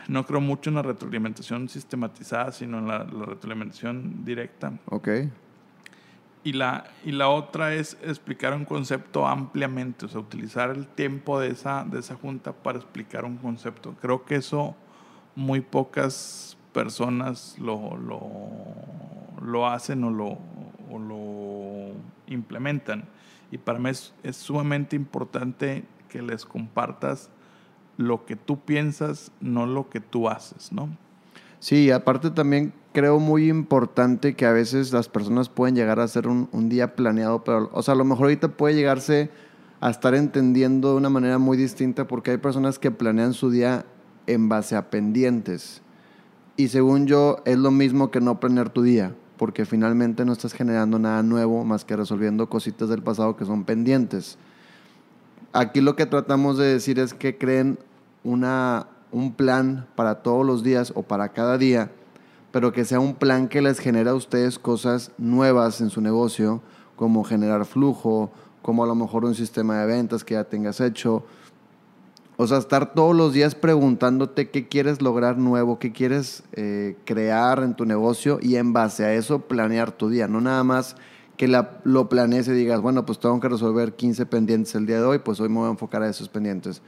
No 0.10 0.26
creo 0.26 0.42
mucho 0.42 0.72
en 0.72 0.76
la 0.76 0.82
retroalimentación 0.82 1.70
sistematizada, 1.70 2.52
sino 2.52 2.80
en 2.80 2.88
la, 2.88 3.04
la 3.04 3.26
retroalimentación 3.26 4.26
directa. 4.26 4.74
¿Ok? 4.88 5.08
Y 6.44 6.54
la, 6.54 6.86
y 7.06 7.12
la 7.12 7.30
otra 7.30 7.76
es 7.76 7.98
explicar 8.02 8.54
un 8.54 8.66
concepto 8.66 9.28
ampliamente, 9.28 10.06
o 10.06 10.10
sea, 10.10 10.20
utilizar 10.20 10.72
el 10.72 10.88
tiempo 10.88 11.40
de 11.40 11.50
esa, 11.50 11.84
de 11.84 12.00
esa 12.00 12.16
junta 12.16 12.54
para 12.54 12.80
explicar 12.80 13.24
un 13.24 13.38
concepto. 13.38 13.94
Creo 14.02 14.26
que 14.26 14.36
eso 14.36 14.76
muy 15.36 15.62
pocas 15.62 16.58
personas 16.74 17.56
lo, 17.60 17.96
lo, 17.98 18.20
lo 19.46 19.68
hacen 19.68 20.04
o 20.04 20.10
lo, 20.10 20.40
o 20.90 20.98
lo 20.98 21.94
implementan. 22.28 23.06
Y 23.52 23.58
para 23.58 23.78
mí 23.78 23.90
es, 23.90 24.14
es 24.24 24.38
sumamente 24.38 24.96
importante 24.96 25.84
que 26.08 26.22
les 26.22 26.46
compartas 26.46 27.30
lo 28.00 28.26
que 28.26 28.38
tú 28.38 28.62
piensas, 28.62 29.30
no 29.42 29.66
lo 29.66 29.90
que 29.90 30.00
tú 30.00 30.30
haces, 30.30 30.72
¿no? 30.72 30.88
Sí, 31.60 31.92
aparte 31.92 32.32
también 32.32 32.72
creo 32.94 33.20
muy 33.20 33.50
importante 33.50 34.36
que 34.36 34.46
a 34.46 34.54
veces 34.54 34.94
las 34.94 35.10
personas 35.10 35.50
pueden 35.50 35.76
llegar 35.76 36.00
a 36.00 36.04
hacer 36.04 36.26
un, 36.26 36.48
un 36.54 36.70
día 36.70 36.96
planeado, 36.96 37.44
pero, 37.44 37.70
o 37.74 37.84
sea, 37.84 37.96
a 37.96 37.98
lo 37.98 38.06
mejor 38.06 38.28
ahorita 38.28 38.48
puede 38.48 38.76
llegarse 38.76 39.30
a 39.82 39.90
estar 39.90 40.16
entendiendo 40.16 40.92
de 40.92 40.96
una 40.96 41.10
manera 41.10 41.40
muy 41.40 41.58
distinta 41.58 42.08
porque 42.08 42.32
hay 42.32 42.38
personas 42.38 42.80
que 42.80 42.90
planean 42.90 43.34
su 43.34 43.52
día 43.52 43.86
en 44.28 44.48
base 44.48 44.78
a 44.78 44.90
pendientes. 44.90 45.82
Y 46.56 46.70
según 46.70 47.06
yo, 47.06 47.40
es 47.44 47.58
lo 47.58 47.72
mismo 47.72 48.12
que 48.12 48.22
no 48.22 48.40
planear 48.40 48.70
tu 48.70 48.82
día, 48.82 49.14
porque 49.36 49.66
finalmente 49.66 50.24
no 50.24 50.32
estás 50.32 50.54
generando 50.54 51.00
nada 51.00 51.22
nuevo 51.22 51.66
más 51.66 51.84
que 51.84 51.98
resolviendo 51.98 52.48
cositas 52.48 52.88
del 52.88 53.04
pasado 53.04 53.36
que 53.36 53.44
son 53.44 53.66
pendientes. 53.66 54.38
Aquí 55.52 55.82
lo 55.82 55.98
que 55.98 56.06
tratamos 56.06 56.58
de 56.58 56.68
decir 56.68 56.98
es 56.98 57.14
que 57.14 57.38
creen 57.38 57.78
una, 58.24 58.88
un 59.12 59.34
plan 59.34 59.88
para 59.96 60.22
todos 60.22 60.46
los 60.46 60.64
días 60.64 60.92
o 60.96 61.04
para 61.04 61.30
cada 61.30 61.58
día, 61.58 61.92
pero 62.52 62.72
que 62.74 62.86
sea 62.86 63.00
un 63.00 63.16
plan 63.16 63.48
que 63.48 63.62
les 63.62 63.80
genere 63.80 64.10
a 64.10 64.16
ustedes 64.16 64.60
cosas 64.60 65.12
nuevas 65.18 65.82
en 65.82 65.90
su 65.90 66.02
negocio, 66.02 66.62
como 66.96 67.24
generar 67.24 67.66
flujo, 67.66 68.32
como 68.62 68.84
a 68.84 68.88
lo 68.88 68.96
mejor 68.96 69.26
un 69.26 69.36
sistema 69.36 69.80
de 69.80 69.88
ventas 69.88 70.24
que 70.24 70.34
ya 70.34 70.44
tengas 70.44 70.82
hecho. 70.82 71.24
O 72.38 72.48
sea, 72.48 72.58
estar 72.58 72.94
todos 72.94 73.16
los 73.16 73.34
días 73.34 73.54
preguntándote 73.54 74.50
qué 74.50 74.68
quieres 74.68 75.02
lograr 75.02 75.38
nuevo, 75.38 75.78
qué 75.78 75.92
quieres 75.92 76.44
eh, 76.54 76.98
crear 77.06 77.64
en 77.64 77.76
tu 77.76 77.86
negocio 77.86 78.40
y 78.42 78.56
en 78.56 78.72
base 78.72 79.04
a 79.04 79.14
eso 79.14 79.40
planear 79.42 79.92
tu 79.92 80.10
día. 80.10 80.28
No 80.28 80.40
nada 80.40 80.64
más 80.64 80.96
que 81.36 81.48
lo 81.84 82.10
planees 82.10 82.48
y 82.50 82.52
digas, 82.52 82.82
bueno, 82.82 83.06
pues 83.06 83.20
tengo 83.20 83.40
que 83.40 83.48
resolver 83.48 83.94
15 83.94 84.26
pendientes 84.26 84.76
el 84.76 84.86
día 84.86 84.98
de 84.98 85.04
hoy, 85.04 85.20
pues 85.20 85.40
hoy 85.40 85.48
me 85.48 85.56
voy 85.56 85.68
a 85.68 85.72
enfocar 85.72 86.02
a 86.02 86.10
esos 86.10 86.28
pendientes. 86.28 86.82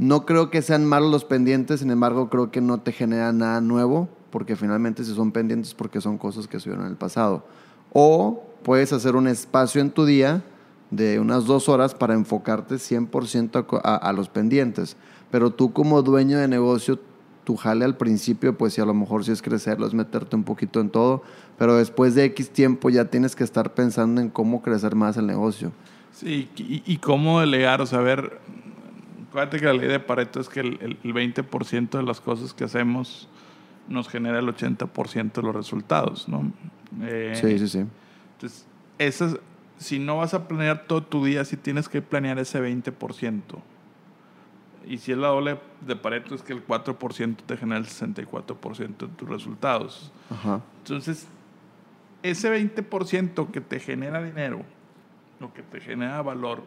No 0.00 0.24
creo 0.24 0.48
que 0.48 0.62
sean 0.62 0.86
malos 0.86 1.10
los 1.10 1.26
pendientes, 1.26 1.80
sin 1.80 1.90
embargo, 1.90 2.30
creo 2.30 2.50
que 2.50 2.62
no 2.62 2.80
te 2.80 2.90
genera 2.90 3.34
nada 3.34 3.60
nuevo, 3.60 4.08
porque 4.30 4.56
finalmente 4.56 5.04
si 5.04 5.14
son 5.14 5.30
pendientes 5.30 5.74
porque 5.74 6.00
son 6.00 6.16
cosas 6.16 6.48
que 6.48 6.58
subieron 6.58 6.86
en 6.86 6.92
el 6.92 6.96
pasado. 6.96 7.44
O 7.92 8.42
puedes 8.62 8.94
hacer 8.94 9.14
un 9.14 9.28
espacio 9.28 9.82
en 9.82 9.90
tu 9.90 10.06
día 10.06 10.42
de 10.90 11.20
unas 11.20 11.44
dos 11.44 11.68
horas 11.68 11.94
para 11.94 12.14
enfocarte 12.14 12.76
100% 12.76 13.80
a, 13.84 13.96
a, 13.96 14.12
los 14.14 14.30
pendientes. 14.30 14.96
Pero 15.30 15.50
tú 15.50 15.74
como 15.74 16.00
dueño 16.00 16.38
de 16.38 16.48
negocio, 16.48 16.98
tu 17.44 17.56
jale 17.56 17.84
al 17.84 17.98
principio, 17.98 18.56
pues 18.56 18.72
si 18.72 18.80
a 18.80 18.86
lo 18.86 18.94
mejor 18.94 19.26
si 19.26 19.32
es 19.32 19.42
crecerlo, 19.42 19.86
es 19.86 19.92
meterte 19.92 20.34
un 20.34 20.44
poquito 20.44 20.80
en 20.80 20.88
todo, 20.88 21.22
pero 21.58 21.76
después 21.76 22.14
de 22.14 22.24
X 22.24 22.48
tiempo 22.48 22.88
ya 22.88 23.04
tienes 23.04 23.36
que 23.36 23.44
estar 23.44 23.74
pensando 23.74 24.22
en 24.22 24.30
cómo 24.30 24.62
crecer 24.62 24.94
más 24.94 25.18
el 25.18 25.26
negocio. 25.26 25.72
Sí, 26.12 26.48
y, 26.56 26.96
cómo 26.96 27.40
delegar, 27.40 27.80
o 27.82 27.86
sea, 27.86 27.98
a 27.98 28.02
ver, 28.02 28.40
acuérdate 29.30 29.60
que 29.60 29.64
la 29.64 29.72
ley 29.72 29.88
de 29.88 30.00
Pareto 30.00 30.40
es 30.40 30.48
que 30.48 30.60
el, 30.60 30.78
el, 30.82 30.98
el 31.02 31.14
20% 31.14 31.90
de 31.90 32.02
las 32.02 32.20
cosas 32.20 32.52
que 32.52 32.64
hacemos 32.64 33.28
nos 33.88 34.08
genera 34.08 34.38
el 34.38 34.46
80% 34.46 35.32
de 35.32 35.42
los 35.42 35.54
resultados, 35.54 36.28
¿no? 36.28 36.52
Eh, 37.02 37.32
sí, 37.34 37.58
sí, 37.58 37.68
sí. 37.68 37.84
Entonces, 38.34 38.66
esas, 38.98 39.38
si 39.78 39.98
no 39.98 40.18
vas 40.18 40.34
a 40.34 40.46
planear 40.46 40.86
todo 40.86 41.02
tu 41.02 41.24
día, 41.24 41.44
si 41.44 41.56
tienes 41.56 41.88
que 41.88 42.02
planear 42.02 42.38
ese 42.38 42.60
20%. 42.60 43.42
Y 44.86 44.98
si 44.98 45.12
es 45.12 45.18
la 45.18 45.28
doble 45.28 45.58
de 45.86 45.96
Pareto, 45.96 46.34
es 46.34 46.42
que 46.42 46.52
el 46.52 46.66
4% 46.66 47.36
te 47.46 47.56
genera 47.56 47.78
el 47.78 47.86
64% 47.86 48.96
de 48.96 49.08
tus 49.08 49.28
resultados. 49.28 50.12
Ajá. 50.30 50.60
Entonces, 50.78 51.26
ese 52.22 52.50
20% 52.50 53.50
que 53.50 53.60
te 53.60 53.80
genera 53.80 54.22
dinero, 54.22 54.62
lo 55.38 55.52
que 55.52 55.62
te 55.62 55.80
genera 55.80 56.20
valor, 56.22 56.62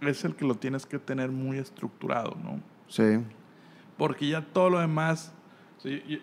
es 0.00 0.24
el 0.24 0.34
que 0.34 0.44
lo 0.44 0.54
tienes 0.54 0.86
que 0.86 0.98
tener 0.98 1.30
muy 1.30 1.58
estructurado, 1.58 2.36
¿no? 2.42 2.60
Sí. 2.88 3.18
Porque 3.96 4.28
ya 4.28 4.42
todo 4.42 4.70
lo 4.70 4.80
demás, 4.80 5.32
o 5.78 5.80
sea, 5.80 6.04
yo, 6.06 6.18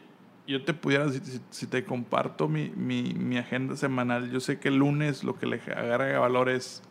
yo, 0.48 0.64
te 0.64 0.74
pudiera, 0.74 1.10
si, 1.10 1.22
si 1.50 1.68
te 1.68 1.84
comparto 1.84 2.48
mi, 2.48 2.70
mi, 2.70 3.14
mi, 3.14 3.38
agenda 3.38 3.76
semanal, 3.76 4.32
yo 4.32 4.40
sé 4.40 4.60
que 4.60 4.68
el 4.68 4.78
lunes 4.78 5.24
lo 5.24 5.38
que 5.38 5.48
le 5.48 5.56
agrega 5.56 6.20
valor 6.20 6.50
es 6.50 6.84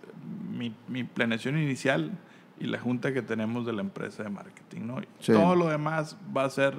mi, 0.51 0.75
mi 0.89 1.05
planeación 1.05 1.59
inicial 1.59 2.13
y 2.59 2.67
la 2.67 2.79
junta 2.79 3.13
que 3.13 3.23
tenemos 3.23 3.67
de 3.67 3.73
la 3.73 3.83
empresa 3.83 4.23
de 4.23 4.31
marketing, 4.31 4.83
¿no? 4.83 5.01
Sí. 5.21 5.33
Todo 5.33 5.55
lo 5.55 5.69
demás 5.69 6.17
va 6.37 6.45
a 6.45 6.51
ser, 6.51 6.75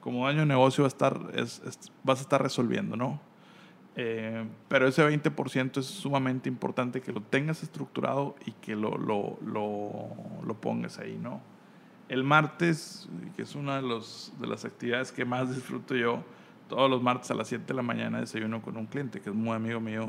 como 0.00 0.26
año 0.26 0.40
de 0.40 0.46
negocio, 0.46 0.82
va 0.82 0.86
a 0.86 0.88
estar, 0.88 1.20
es, 1.34 1.62
es, 1.66 1.78
vas 2.04 2.18
a 2.20 2.22
estar 2.22 2.42
resolviendo, 2.42 2.96
¿no? 2.96 3.20
Eh, 3.96 4.46
pero 4.68 4.86
ese 4.86 5.06
20% 5.06 5.78
es 5.78 5.86
sumamente 5.86 6.48
importante 6.48 7.00
que 7.00 7.12
lo 7.12 7.20
tengas 7.20 7.62
estructurado 7.62 8.36
y 8.46 8.52
que 8.52 8.76
lo, 8.76 8.96
lo, 8.96 9.38
lo, 9.44 10.08
lo, 10.44 10.54
pongas 10.60 10.98
ahí, 10.98 11.18
¿no? 11.20 11.40
El 12.08 12.24
martes, 12.24 13.08
que 13.36 13.42
es 13.42 13.54
una 13.54 13.76
de, 13.76 13.82
los, 13.82 14.32
de 14.40 14.46
las 14.46 14.64
actividades 14.64 15.12
que 15.12 15.24
más 15.24 15.54
disfruto 15.54 15.94
yo, 15.94 16.22
todos 16.68 16.88
los 16.88 17.02
martes 17.02 17.30
a 17.32 17.34
las 17.34 17.48
7 17.48 17.64
de 17.66 17.74
la 17.74 17.82
mañana 17.82 18.20
desayuno 18.20 18.62
con 18.62 18.76
un 18.76 18.86
cliente 18.86 19.20
que 19.20 19.30
es 19.30 19.34
muy 19.34 19.54
amigo 19.54 19.80
mío, 19.80 20.08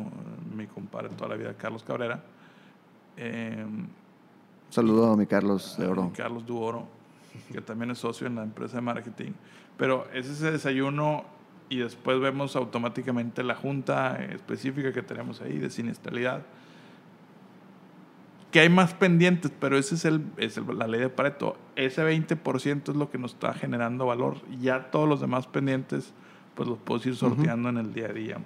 mi 0.55 0.67
compadre 0.67 1.09
toda 1.09 1.29
la 1.29 1.35
vida, 1.35 1.55
Carlos 1.55 1.83
Cabrera. 1.83 2.23
Eh, 3.17 3.65
Saludo 4.69 5.11
a 5.11 5.17
mi 5.17 5.25
Carlos 5.25 5.75
de 5.77 5.87
Oro. 5.87 6.13
Carlos 6.15 6.45
Duoro, 6.45 6.87
que 7.51 7.61
también 7.61 7.91
es 7.91 7.97
socio 7.97 8.27
en 8.27 8.35
la 8.35 8.43
empresa 8.43 8.75
de 8.75 8.81
marketing. 8.81 9.31
Pero 9.75 10.07
es 10.13 10.27
ese 10.27 10.51
desayuno 10.51 11.25
y 11.71 11.77
después 11.77 12.19
vemos 12.19 12.57
automáticamente 12.57 13.43
la 13.43 13.55
junta 13.55 14.21
específica 14.25 14.91
que 14.91 15.01
tenemos 15.01 15.39
ahí 15.39 15.57
de 15.57 15.69
siniestralidad. 15.69 16.41
Que 18.51 18.59
hay 18.59 18.67
más 18.67 18.93
pendientes, 18.93 19.53
pero 19.57 19.77
ese 19.77 19.95
es, 19.95 20.03
el, 20.03 20.21
es 20.35 20.57
el, 20.57 20.65
la 20.77 20.85
ley 20.85 20.99
de 20.99 21.07
Pareto. 21.07 21.55
Ese 21.77 22.03
20% 22.03 22.89
es 22.89 22.95
lo 22.97 23.09
que 23.09 23.17
nos 23.17 23.35
está 23.35 23.53
generando 23.53 24.05
valor. 24.05 24.35
Ya 24.59 24.91
todos 24.91 25.07
los 25.07 25.21
demás 25.21 25.47
pendientes, 25.47 26.13
pues 26.55 26.67
los 26.67 26.77
puedo 26.77 27.07
ir 27.07 27.15
sorteando 27.15 27.69
uh 27.69 27.71
-huh. 27.71 27.79
en 27.79 27.85
el 27.85 27.93
día 27.93 28.07
a 28.07 28.13
día. 28.13 28.37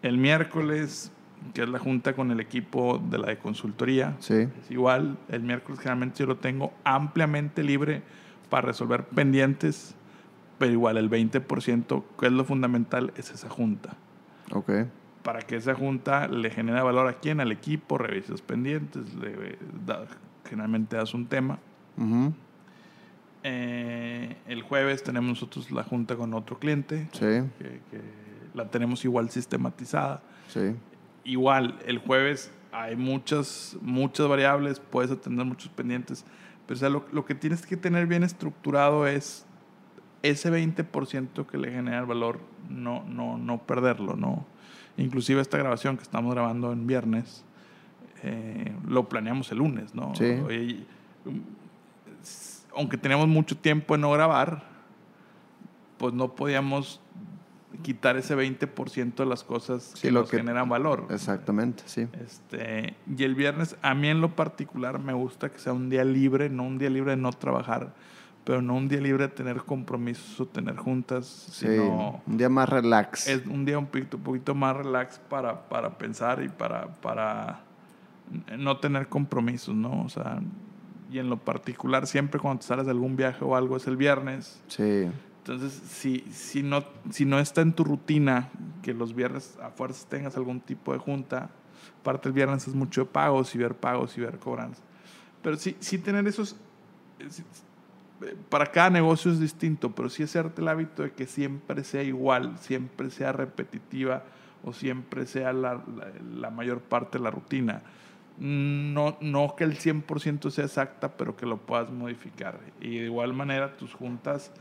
El 0.00 0.16
miércoles, 0.16 1.12
que 1.52 1.62
es 1.62 1.68
la 1.68 1.78
junta 1.78 2.14
con 2.14 2.30
el 2.30 2.40
equipo 2.40 2.96
de 3.10 3.18
la 3.18 3.26
de 3.26 3.36
consultoría, 3.36 4.16
sí. 4.20 4.48
es 4.62 4.70
igual. 4.70 5.18
El 5.28 5.42
miércoles 5.42 5.78
generalmente 5.78 6.20
yo 6.20 6.26
lo 6.26 6.36
tengo 6.36 6.72
ampliamente 6.84 7.62
libre 7.62 8.02
para 8.48 8.68
resolver 8.68 9.04
pendientes 9.04 9.94
pero 10.58 10.72
igual 10.72 10.96
el 10.96 11.10
20%, 11.10 12.04
que 12.18 12.26
es 12.26 12.32
lo 12.32 12.44
fundamental, 12.44 13.12
es 13.16 13.30
esa 13.30 13.48
junta. 13.48 13.96
Ok. 14.52 14.70
Para 15.22 15.40
que 15.40 15.56
esa 15.56 15.74
junta 15.74 16.28
le 16.28 16.50
genere 16.50 16.80
valor 16.82 17.08
a 17.08 17.14
quién, 17.14 17.40
al 17.40 17.52
equipo, 17.52 17.98
revises 17.98 18.40
pendientes, 18.42 19.14
le, 19.14 19.58
da, 19.84 20.06
generalmente 20.48 20.96
das 20.96 21.14
un 21.14 21.26
tema. 21.26 21.58
Uh 21.96 22.02
-huh. 22.02 22.32
eh, 23.42 24.36
el 24.46 24.62
jueves 24.62 25.02
tenemos 25.02 25.28
nosotros 25.28 25.70
la 25.70 25.82
junta 25.82 26.16
con 26.16 26.32
otro 26.34 26.58
cliente, 26.58 27.08
sí. 27.12 27.42
que, 27.58 27.80
que 27.90 28.00
la 28.54 28.70
tenemos 28.70 29.04
igual 29.04 29.30
sistematizada. 29.30 30.22
Sí. 30.48 30.74
Igual, 31.24 31.78
el 31.86 31.98
jueves 31.98 32.52
hay 32.72 32.96
muchas, 32.96 33.76
muchas 33.80 34.28
variables, 34.28 34.80
puedes 34.80 35.10
atender 35.10 35.44
muchos 35.44 35.70
pendientes, 35.70 36.24
pero 36.66 36.76
o 36.76 36.78
sea, 36.78 36.88
lo, 36.88 37.04
lo 37.12 37.24
que 37.24 37.34
tienes 37.34 37.66
que 37.66 37.76
tener 37.76 38.06
bien 38.06 38.22
estructurado 38.22 39.06
es 39.06 39.46
ese 40.22 40.50
20% 40.50 41.46
que 41.46 41.58
le 41.58 41.70
genera 41.70 42.00
el 42.00 42.06
valor, 42.06 42.40
no, 42.68 43.04
no, 43.04 43.38
no 43.38 43.58
perderlo, 43.58 44.16
¿no? 44.16 44.46
Inclusive 44.96 45.40
esta 45.40 45.58
grabación 45.58 45.96
que 45.96 46.02
estamos 46.02 46.32
grabando 46.34 46.72
en 46.72 46.86
viernes, 46.86 47.44
eh, 48.22 48.74
lo 48.88 49.08
planeamos 49.08 49.50
el 49.52 49.58
lunes, 49.58 49.94
¿no? 49.94 50.14
Sí. 50.14 50.30
Oye, 50.44 50.86
aunque 52.74 52.98
teníamos 52.98 53.28
mucho 53.28 53.56
tiempo 53.56 53.94
en 53.94 54.02
no 54.02 54.10
grabar, 54.10 54.62
pues 55.98 56.12
no 56.14 56.34
podíamos 56.34 57.00
quitar 57.82 58.16
ese 58.16 58.36
20% 58.36 59.14
de 59.14 59.26
las 59.26 59.44
cosas 59.44 59.92
sí, 59.94 60.02
que 60.02 60.10
lo 60.10 60.20
nos 60.20 60.30
que, 60.30 60.38
generan 60.38 60.68
valor. 60.68 61.06
Exactamente, 61.10 61.82
sí. 61.86 62.06
Este, 62.24 62.94
y 63.16 63.24
el 63.24 63.34
viernes, 63.34 63.76
a 63.82 63.94
mí 63.94 64.08
en 64.08 64.20
lo 64.20 64.34
particular, 64.34 64.98
me 64.98 65.12
gusta 65.12 65.50
que 65.50 65.58
sea 65.58 65.72
un 65.72 65.88
día 65.88 66.04
libre, 66.04 66.48
no 66.48 66.64
un 66.64 66.78
día 66.78 66.90
libre 66.90 67.12
de 67.12 67.16
no 67.16 67.32
trabajar, 67.32 67.94
pero 68.46 68.62
no 68.62 68.76
un 68.76 68.86
día 68.86 69.00
libre 69.00 69.24
de 69.26 69.34
tener 69.34 69.64
compromisos 69.64 70.40
o 70.40 70.46
tener 70.46 70.76
juntas, 70.76 71.26
sí, 71.50 71.66
sino 71.66 72.22
un 72.24 72.38
día 72.38 72.48
más 72.48 72.68
relax. 72.68 73.26
Es 73.26 73.44
un 73.44 73.64
día 73.64 73.76
un 73.76 73.86
poquito, 73.86 74.18
un 74.18 74.22
poquito 74.22 74.54
más 74.54 74.76
relax 74.76 75.18
para, 75.18 75.68
para 75.68 75.98
pensar 75.98 76.40
y 76.44 76.48
para, 76.48 76.86
para 76.86 77.58
no 78.56 78.78
tener 78.78 79.08
compromisos, 79.08 79.74
¿no? 79.74 80.00
O 80.04 80.08
sea, 80.08 80.40
y 81.10 81.18
en 81.18 81.28
lo 81.28 81.38
particular, 81.38 82.06
siempre 82.06 82.38
cuando 82.38 82.60
te 82.60 82.66
sales 82.68 82.84
de 82.84 82.92
algún 82.92 83.16
viaje 83.16 83.44
o 83.44 83.56
algo 83.56 83.76
es 83.76 83.88
el 83.88 83.96
viernes. 83.96 84.62
Sí. 84.68 85.08
Entonces, 85.38 85.72
si, 85.88 86.20
si, 86.30 86.62
no, 86.62 86.84
si 87.10 87.24
no 87.24 87.40
está 87.40 87.62
en 87.62 87.72
tu 87.72 87.82
rutina 87.82 88.50
que 88.80 88.94
los 88.94 89.12
viernes 89.12 89.58
a 89.60 89.70
fuerzas 89.70 90.06
tengas 90.06 90.36
algún 90.36 90.60
tipo 90.60 90.92
de 90.92 91.00
junta, 91.00 91.50
parte 92.04 92.28
el 92.28 92.32
viernes 92.32 92.68
es 92.68 92.76
mucho 92.76 93.00
de 93.00 93.06
pagos 93.06 93.52
y 93.56 93.58
ver 93.58 93.74
pagos 93.74 94.16
y 94.16 94.20
ver 94.20 94.38
cobranzas. 94.38 94.84
Pero 95.42 95.56
sí, 95.56 95.76
sí 95.80 95.98
tener 95.98 96.28
esos 96.28 96.54
para 98.48 98.66
cada 98.66 98.90
negocio 98.90 99.30
es 99.30 99.40
distinto, 99.40 99.94
pero 99.94 100.08
sí 100.08 100.22
hacerte 100.22 100.62
el 100.62 100.68
hábito 100.68 101.02
de 101.02 101.12
que 101.12 101.26
siempre 101.26 101.84
sea 101.84 102.02
igual, 102.02 102.58
siempre 102.58 103.10
sea 103.10 103.32
repetitiva 103.32 104.24
o 104.64 104.72
siempre 104.72 105.26
sea 105.26 105.52
la, 105.52 105.74
la, 105.74 106.12
la 106.34 106.50
mayor 106.50 106.80
parte 106.80 107.18
de 107.18 107.24
la 107.24 107.30
rutina. 107.30 107.82
No, 108.38 109.16
no 109.20 109.54
que 109.56 109.64
el 109.64 109.78
100% 109.78 110.50
sea 110.50 110.64
exacta, 110.64 111.16
pero 111.16 111.36
que 111.36 111.46
lo 111.46 111.58
puedas 111.58 111.90
modificar. 111.90 112.58
Y 112.80 112.98
de 112.98 113.04
igual 113.06 113.32
manera 113.32 113.76
tus 113.76 113.94
juntas, 113.94 114.52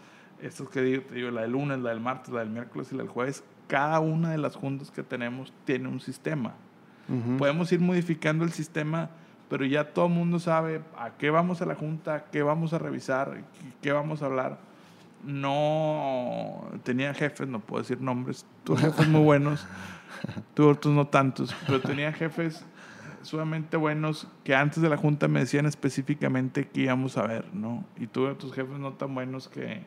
estas 0.41 0.69
que 0.69 0.81
digo, 0.81 1.03
te 1.03 1.15
digo, 1.15 1.31
la 1.31 1.41
del 1.41 1.51
lunes, 1.51 1.79
la 1.79 1.89
del 1.89 2.00
martes, 2.00 2.33
la 2.33 2.41
del 2.41 2.50
miércoles 2.50 2.89
y 2.91 2.95
la 2.95 3.03
del 3.03 3.12
jueves, 3.12 3.43
cada 3.67 4.00
una 4.00 4.31
de 4.31 4.38
las 4.38 4.55
juntas 4.55 4.91
que 4.91 5.03
tenemos 5.03 5.51
tiene 5.65 5.88
un 5.88 6.00
sistema. 6.00 6.53
Uh 7.09 7.13
-huh. 7.13 7.38
Podemos 7.38 7.71
ir 7.71 7.79
modificando 7.79 8.45
el 8.45 8.51
sistema 8.51 9.09
pero 9.50 9.66
ya 9.66 9.94
todo 9.94 10.08
el 10.08 10.14
mundo 10.14 10.40
sabe 10.40 10.82
a 10.98 11.12
qué 11.12 11.30
vamos 11.30 11.62
a 11.62 11.66
la 11.66 11.75
junta, 11.75 12.25
qué 12.32 12.42
vamos 12.44 12.74
a 12.74 12.80
revisar, 12.80 13.42
qué 13.82 13.92
vamos 13.92 14.22
a 14.22 14.25
hablar. 14.25 14.58
No 15.24 16.66
tenía 16.84 17.14
jefes, 17.14 17.48
no 17.48 17.60
puedo 17.60 17.82
decir 17.82 18.02
nombres, 18.02 18.46
tuve 18.64 18.78
jefes 18.80 19.08
muy 19.08 19.22
buenos, 19.22 19.66
tuve 20.54 20.72
otros 20.72 20.94
no 20.94 21.08
tantos, 21.08 21.56
pero 21.66 21.82
tenía 21.82 22.12
jefes 22.14 22.66
sumamente 23.22 23.75
buenos 23.75 24.28
que 24.44 24.56
antes 24.56 24.82
de 24.84 24.90
la 24.90 24.98
junta 24.98 25.28
me 25.28 25.40
decían 25.40 25.66
específicamente 25.66 26.68
qué 26.68 26.82
íbamos 26.82 27.18
a 27.18 27.25
ver, 27.25 27.46
¿no? 27.54 27.84
Y 27.98 28.08
tuve 28.08 28.30
otros 28.30 28.54
jefes 28.54 28.78
no 28.78 28.94
tan 28.94 29.16
buenos 29.16 29.48
que, 29.48 29.82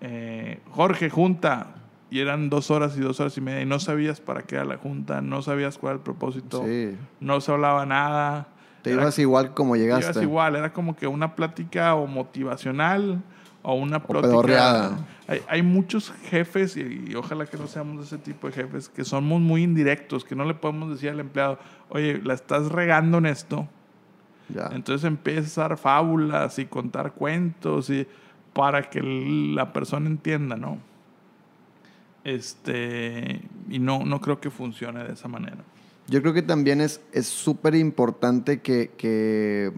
eh, 0.00 0.60
Jorge, 0.70 1.08
junta, 1.08 1.74
y 2.10 2.20
eran 2.20 2.50
dos 2.50 2.70
horas 2.70 2.96
y 2.96 3.00
dos 3.00 3.20
horas 3.20 3.36
y 3.36 3.40
media, 3.40 3.60
y 3.62 3.66
no 3.66 3.78
sabías 3.78 4.20
para 4.20 4.42
qué 4.42 4.56
era 4.56 4.64
la 4.64 4.76
junta, 4.76 5.20
no 5.20 5.40
sabías 5.42 5.78
cuál 5.78 5.92
era 5.92 5.96
el 5.98 6.02
propósito, 6.04 6.64
Sí. 6.64 6.96
no 7.20 7.40
se 7.40 7.52
hablaba 7.52 7.86
nada. 7.86 8.48
Te 8.88 8.92
Era- 8.94 9.02
ibas 9.02 9.18
igual 9.18 9.54
como 9.54 9.76
llegaste. 9.76 10.10
ibas 10.12 10.22
igual, 10.22 10.56
era 10.56 10.72
como 10.72 10.96
que 10.96 11.06
una 11.06 11.34
plática 11.36 11.94
o 11.94 12.06
motivacional 12.06 13.22
o 13.62 13.74
una 13.74 14.02
plática. 14.02 14.98
Hay, 15.26 15.42
hay 15.48 15.62
muchos 15.62 16.12
jefes, 16.30 16.76
y, 16.76 17.06
y 17.10 17.14
ojalá 17.14 17.44
que 17.46 17.56
no 17.58 17.66
seamos 17.66 17.98
de 17.98 18.04
ese 18.04 18.18
tipo 18.18 18.46
de 18.46 18.52
jefes, 18.54 18.88
que 18.88 19.04
somos 19.04 19.40
muy 19.40 19.62
indirectos, 19.62 20.24
que 20.24 20.34
no 20.34 20.44
le 20.44 20.54
podemos 20.54 20.90
decir 20.90 21.10
al 21.10 21.20
empleado, 21.20 21.58
oye, 21.90 22.20
la 22.24 22.34
estás 22.34 22.70
regando 22.70 23.18
en 23.18 23.26
esto. 23.26 23.68
Ya. 24.48 24.70
Entonces 24.72 25.04
empiezas 25.06 25.58
a 25.58 25.62
dar 25.68 25.76
fábulas 25.76 26.58
y 26.58 26.64
contar 26.64 27.12
cuentos 27.12 27.90
y 27.90 28.06
para 28.54 28.88
que 28.88 29.02
la 29.02 29.72
persona 29.74 30.06
entienda, 30.08 30.56
¿no? 30.56 30.78
Este, 32.24 33.42
y 33.68 33.78
no, 33.78 34.04
no 34.04 34.20
creo 34.20 34.40
que 34.40 34.50
funcione 34.50 35.04
de 35.04 35.12
esa 35.12 35.28
manera. 35.28 35.58
Yo 36.08 36.22
creo 36.22 36.32
que 36.32 36.42
también 36.42 36.80
es 36.80 37.00
es 37.12 37.26
súper 37.26 37.74
importante 37.74 38.60
que, 38.60 38.90
que 38.96 39.72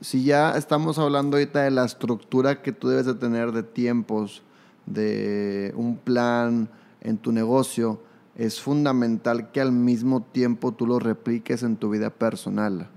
si 0.00 0.24
ya 0.24 0.56
estamos 0.56 0.98
hablando 0.98 1.36
ahorita 1.36 1.62
de 1.62 1.70
la 1.70 1.84
estructura 1.84 2.62
que 2.62 2.72
tú 2.72 2.88
debes 2.88 3.06
de 3.06 3.14
tener 3.14 3.52
de 3.52 3.62
tiempos, 3.62 4.42
de 4.86 5.72
un 5.76 5.96
plan 5.96 6.68
en 7.00 7.18
tu 7.18 7.32
negocio, 7.32 8.00
es 8.36 8.60
fundamental 8.60 9.50
que 9.50 9.60
al 9.60 9.72
mismo 9.72 10.22
tiempo 10.22 10.72
tú 10.72 10.86
lo 10.86 10.98
repliques 10.98 11.62
en 11.62 11.76
tu 11.76 11.90
vida 11.90 12.10
personal. 12.10 12.88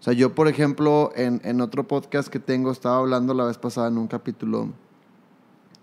O 0.00 0.02
sea, 0.02 0.12
yo, 0.12 0.34
por 0.34 0.48
ejemplo, 0.48 1.12
en, 1.14 1.40
en 1.44 1.60
otro 1.60 1.86
podcast 1.86 2.28
que 2.28 2.38
tengo, 2.38 2.70
estaba 2.70 2.98
hablando 2.98 3.34
la 3.34 3.44
vez 3.44 3.58
pasada 3.58 3.88
en 3.88 3.98
un 3.98 4.08
capítulo, 4.08 4.70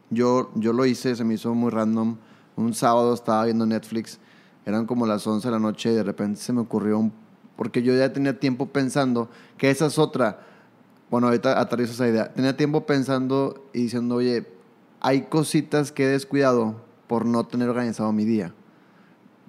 yo, 0.10 0.51
yo 0.55 0.74
lo 0.74 0.86
hice, 0.86 1.15
se 1.15 1.24
me 1.24 1.36
hizo 1.36 1.53
muy 1.53 1.72
random. 1.72 2.17
Un 2.55 2.74
sábado 2.74 3.13
estaba 3.13 3.45
viendo 3.45 3.65
Netflix, 3.65 4.19
eran 4.65 4.86
como 4.86 5.05
las 5.05 5.25
11 5.25 5.48
de 5.48 5.51
la 5.51 5.60
noche 5.60 5.91
y 5.91 5.96
de 5.96 6.03
repente 6.03 6.39
se 6.39 6.53
me 6.53 6.62
ocurrió 6.62 7.00
un... 7.00 7.13
Porque 7.55 7.84
yo 7.84 7.96
ya 7.96 8.12
tenía 8.12 8.39
tiempo 8.39 8.67
pensando 8.67 9.29
que 9.58 9.70
esa 9.70 9.88
es 9.88 10.00
otra. 10.00 10.39
Bueno, 11.12 11.27
ahorita 11.27 11.60
aterrizo 11.60 11.93
esa 11.93 12.08
idea. 12.08 12.34
Tenía 12.34 12.58
tiempo 12.58 12.86
pensando 12.86 13.63
y 13.74 13.84
diciendo, 13.84 14.15
oye, 14.15 14.48
hay 15.00 15.24
cositas 15.24 15.91
que 15.91 16.05
he 16.05 16.08
descuidado 16.08 16.75
por 17.08 17.25
no 17.25 17.46
tener 17.46 17.70
organizado 17.70 18.12
mi 18.12 18.25
día. 18.25 18.53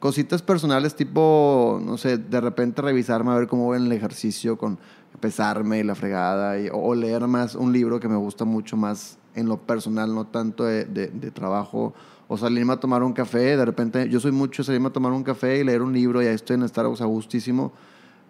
Cositas 0.01 0.43
personales 0.43 0.95
tipo, 0.95 1.81
no 1.83 1.97
sé, 1.97 2.19
de 2.19 2.41
repente 2.41 2.83
revisarme 2.83 3.31
a 3.31 3.37
ver 3.37 3.47
cómo 3.49 3.65
voy 3.65 3.79
el 3.79 3.91
ejercicio 3.91 4.59
con 4.59 4.79
pesarme 5.21 5.79
y 5.79 5.83
la 5.83 5.95
fregada, 5.95 6.57
o 6.73 6.95
leer 6.95 7.27
más 7.27 7.55
un 7.55 7.73
libro 7.73 8.01
que 8.01 8.09
me 8.09 8.17
gusta 8.17 8.45
mucho 8.45 8.77
más 8.77 9.17
en 9.35 9.49
lo 9.49 9.59
personal, 9.59 10.15
no 10.15 10.27
tanto 10.27 10.65
de, 10.65 10.85
de- 10.85 11.31
trabajo, 11.31 11.93
o 12.29 12.39
salirme 12.39 12.73
a 12.73 12.77
tomar 12.77 13.03
un 13.03 13.13
café, 13.13 13.57
de 13.57 13.65
repente 13.65 14.09
yo 14.09 14.19
soy 14.21 14.33
mucho 14.33 14.65
salirme 14.65 14.89
a 14.89 14.93
tomar 14.93 15.13
un 15.13 15.23
café 15.25 15.59
y 15.59 15.65
leer 15.65 15.83
un 15.83 15.93
libro 15.93 16.23
y 16.23 16.27
ahí 16.27 16.35
estoy 16.35 16.55
en 16.55 16.69
Starbucks 16.69 17.01
a 17.03 17.05
gustísimo, 17.05 17.73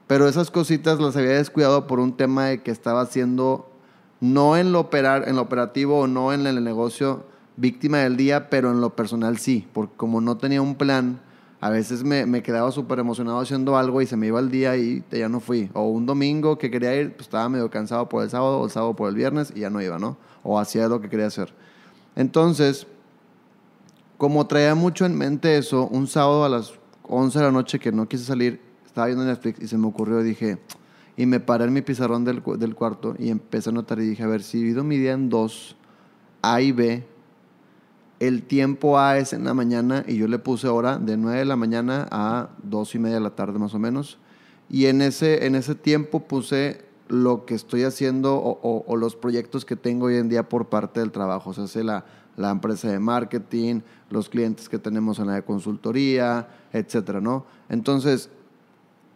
pero 0.06 0.28
esas 0.28 0.50
cositas 0.50 1.00
las 1.00 1.16
había 1.16 1.30
descuidado 1.30 1.86
por 1.86 2.00
un 2.00 2.16
tema 2.16 2.46
de 2.46 2.62
que 2.62 2.70
estaba 2.70 3.00
haciendo, 3.02 3.70
no 4.20 4.56
en 4.56 4.72
lo, 4.72 4.80
operar, 4.80 5.28
en 5.28 5.36
lo 5.36 5.42
operativo 5.42 6.00
o 6.00 6.06
no 6.06 6.32
en 6.32 6.46
el 6.46 6.62
negocio, 6.64 7.24
víctima 7.56 7.98
del 7.98 8.16
día, 8.16 8.50
pero 8.50 8.70
en 8.72 8.80
lo 8.80 8.96
personal 8.96 9.38
sí, 9.38 9.68
porque 9.72 9.94
como 9.96 10.20
no 10.20 10.36
tenía 10.36 10.60
un 10.60 10.74
plan, 10.74 11.20
a 11.64 11.70
veces 11.70 12.04
me, 12.04 12.42
quedaba 12.42 12.70
súper 12.72 12.98
emocionado 12.98 13.40
haciendo 13.40 13.78
algo 13.78 14.02
y 14.02 14.06
se 14.06 14.18
me 14.18 14.26
iba 14.26 14.38
el 14.38 14.50
día 14.50 14.76
y 14.76 15.02
ya 15.10 15.30
no 15.30 15.40
fui. 15.40 15.70
O 15.72 15.88
un 15.88 16.04
domingo 16.04 16.58
que 16.58 16.70
quería 16.70 16.94
ir, 16.94 17.14
pues 17.14 17.22
estaba 17.22 17.48
medio 17.48 17.70
cansado 17.70 18.06
por 18.06 18.22
el 18.22 18.28
sábado, 18.28 18.60
o 18.60 18.66
el 18.66 18.70
sábado 18.70 18.94
por 18.94 19.08
el 19.08 19.14
viernes 19.14 19.50
y 19.56 19.60
ya 19.60 19.70
no 19.70 19.80
iba, 19.80 19.98
¿no? 19.98 20.18
O 20.42 20.58
hacía 20.60 20.88
lo 20.88 21.00
que 21.00 21.08
quería 21.08 21.24
hacer. 21.24 21.54
Entonces, 22.16 22.86
como 24.18 24.46
traía 24.46 24.74
mucho 24.74 25.06
en 25.06 25.16
mente 25.16 25.56
eso, 25.56 25.88
un 25.88 26.06
sábado 26.06 26.44
a 26.44 26.50
las 26.50 26.74
11 27.04 27.38
de 27.38 27.44
la 27.46 27.50
noche 27.50 27.78
que 27.78 27.90
no 27.90 28.06
quise 28.06 28.24
salir, 28.24 28.60
estaba 28.84 29.06
viendo 29.06 29.24
Netflix 29.24 29.62
y 29.62 29.66
se 29.66 29.78
me 29.78 29.86
ocurrió, 29.86 30.22
dije, 30.22 30.58
y 31.16 31.24
me 31.24 31.40
paré 31.40 31.64
en 31.64 31.72
mi 31.72 31.80
pizarrón 31.80 32.26
del, 32.26 32.42
del 32.58 32.74
cuarto 32.74 33.14
y 33.18 33.30
empecé 33.30 33.70
a 33.70 33.72
notar 33.72 34.00
y 34.00 34.06
dije, 34.10 34.22
a 34.22 34.26
ver, 34.26 34.42
si 34.42 34.58
divido 34.58 34.84
mi 34.84 34.98
día 34.98 35.12
en 35.12 35.30
dos, 35.30 35.76
A 36.42 36.60
y 36.60 36.72
B, 36.72 37.06
el 38.26 38.42
tiempo 38.42 38.98
A 38.98 39.18
es 39.18 39.32
en 39.32 39.44
la 39.44 39.54
mañana 39.54 40.04
y 40.06 40.16
yo 40.16 40.28
le 40.28 40.38
puse 40.38 40.68
hora 40.68 40.98
de 40.98 41.16
9 41.16 41.38
de 41.38 41.44
la 41.44 41.56
mañana 41.56 42.06
a 42.10 42.50
2 42.62 42.94
y 42.94 42.98
media 42.98 43.16
de 43.16 43.22
la 43.22 43.30
tarde 43.30 43.58
más 43.58 43.74
o 43.74 43.78
menos. 43.78 44.18
Y 44.68 44.86
en 44.86 45.02
ese, 45.02 45.46
en 45.46 45.54
ese 45.54 45.74
tiempo 45.74 46.20
puse 46.20 46.84
lo 47.08 47.44
que 47.44 47.54
estoy 47.54 47.82
haciendo 47.82 48.36
o, 48.36 48.96
los 48.96 49.14
proyectos 49.14 49.64
que 49.64 49.76
tengo 49.76 50.06
hoy 50.06 50.16
en 50.16 50.28
día 50.28 50.48
por 50.48 50.68
parte 50.68 51.00
del 51.00 51.12
trabajo. 51.12 51.50
O 51.50 51.52
sea, 51.52 51.66
sé 51.66 51.84
la, 51.84 52.04
la 52.36 52.50
empresa 52.50 52.90
de 52.90 52.98
marketing, 52.98 53.80
los 54.10 54.28
clientes 54.28 54.68
que 54.68 54.78
tenemos 54.78 55.18
en 55.18 55.26
la 55.26 55.34
de 55.34 55.42
consultoría, 55.42 56.48
etcétera, 56.72 57.20
¿no? 57.20 57.44
Entonces, 57.68 58.30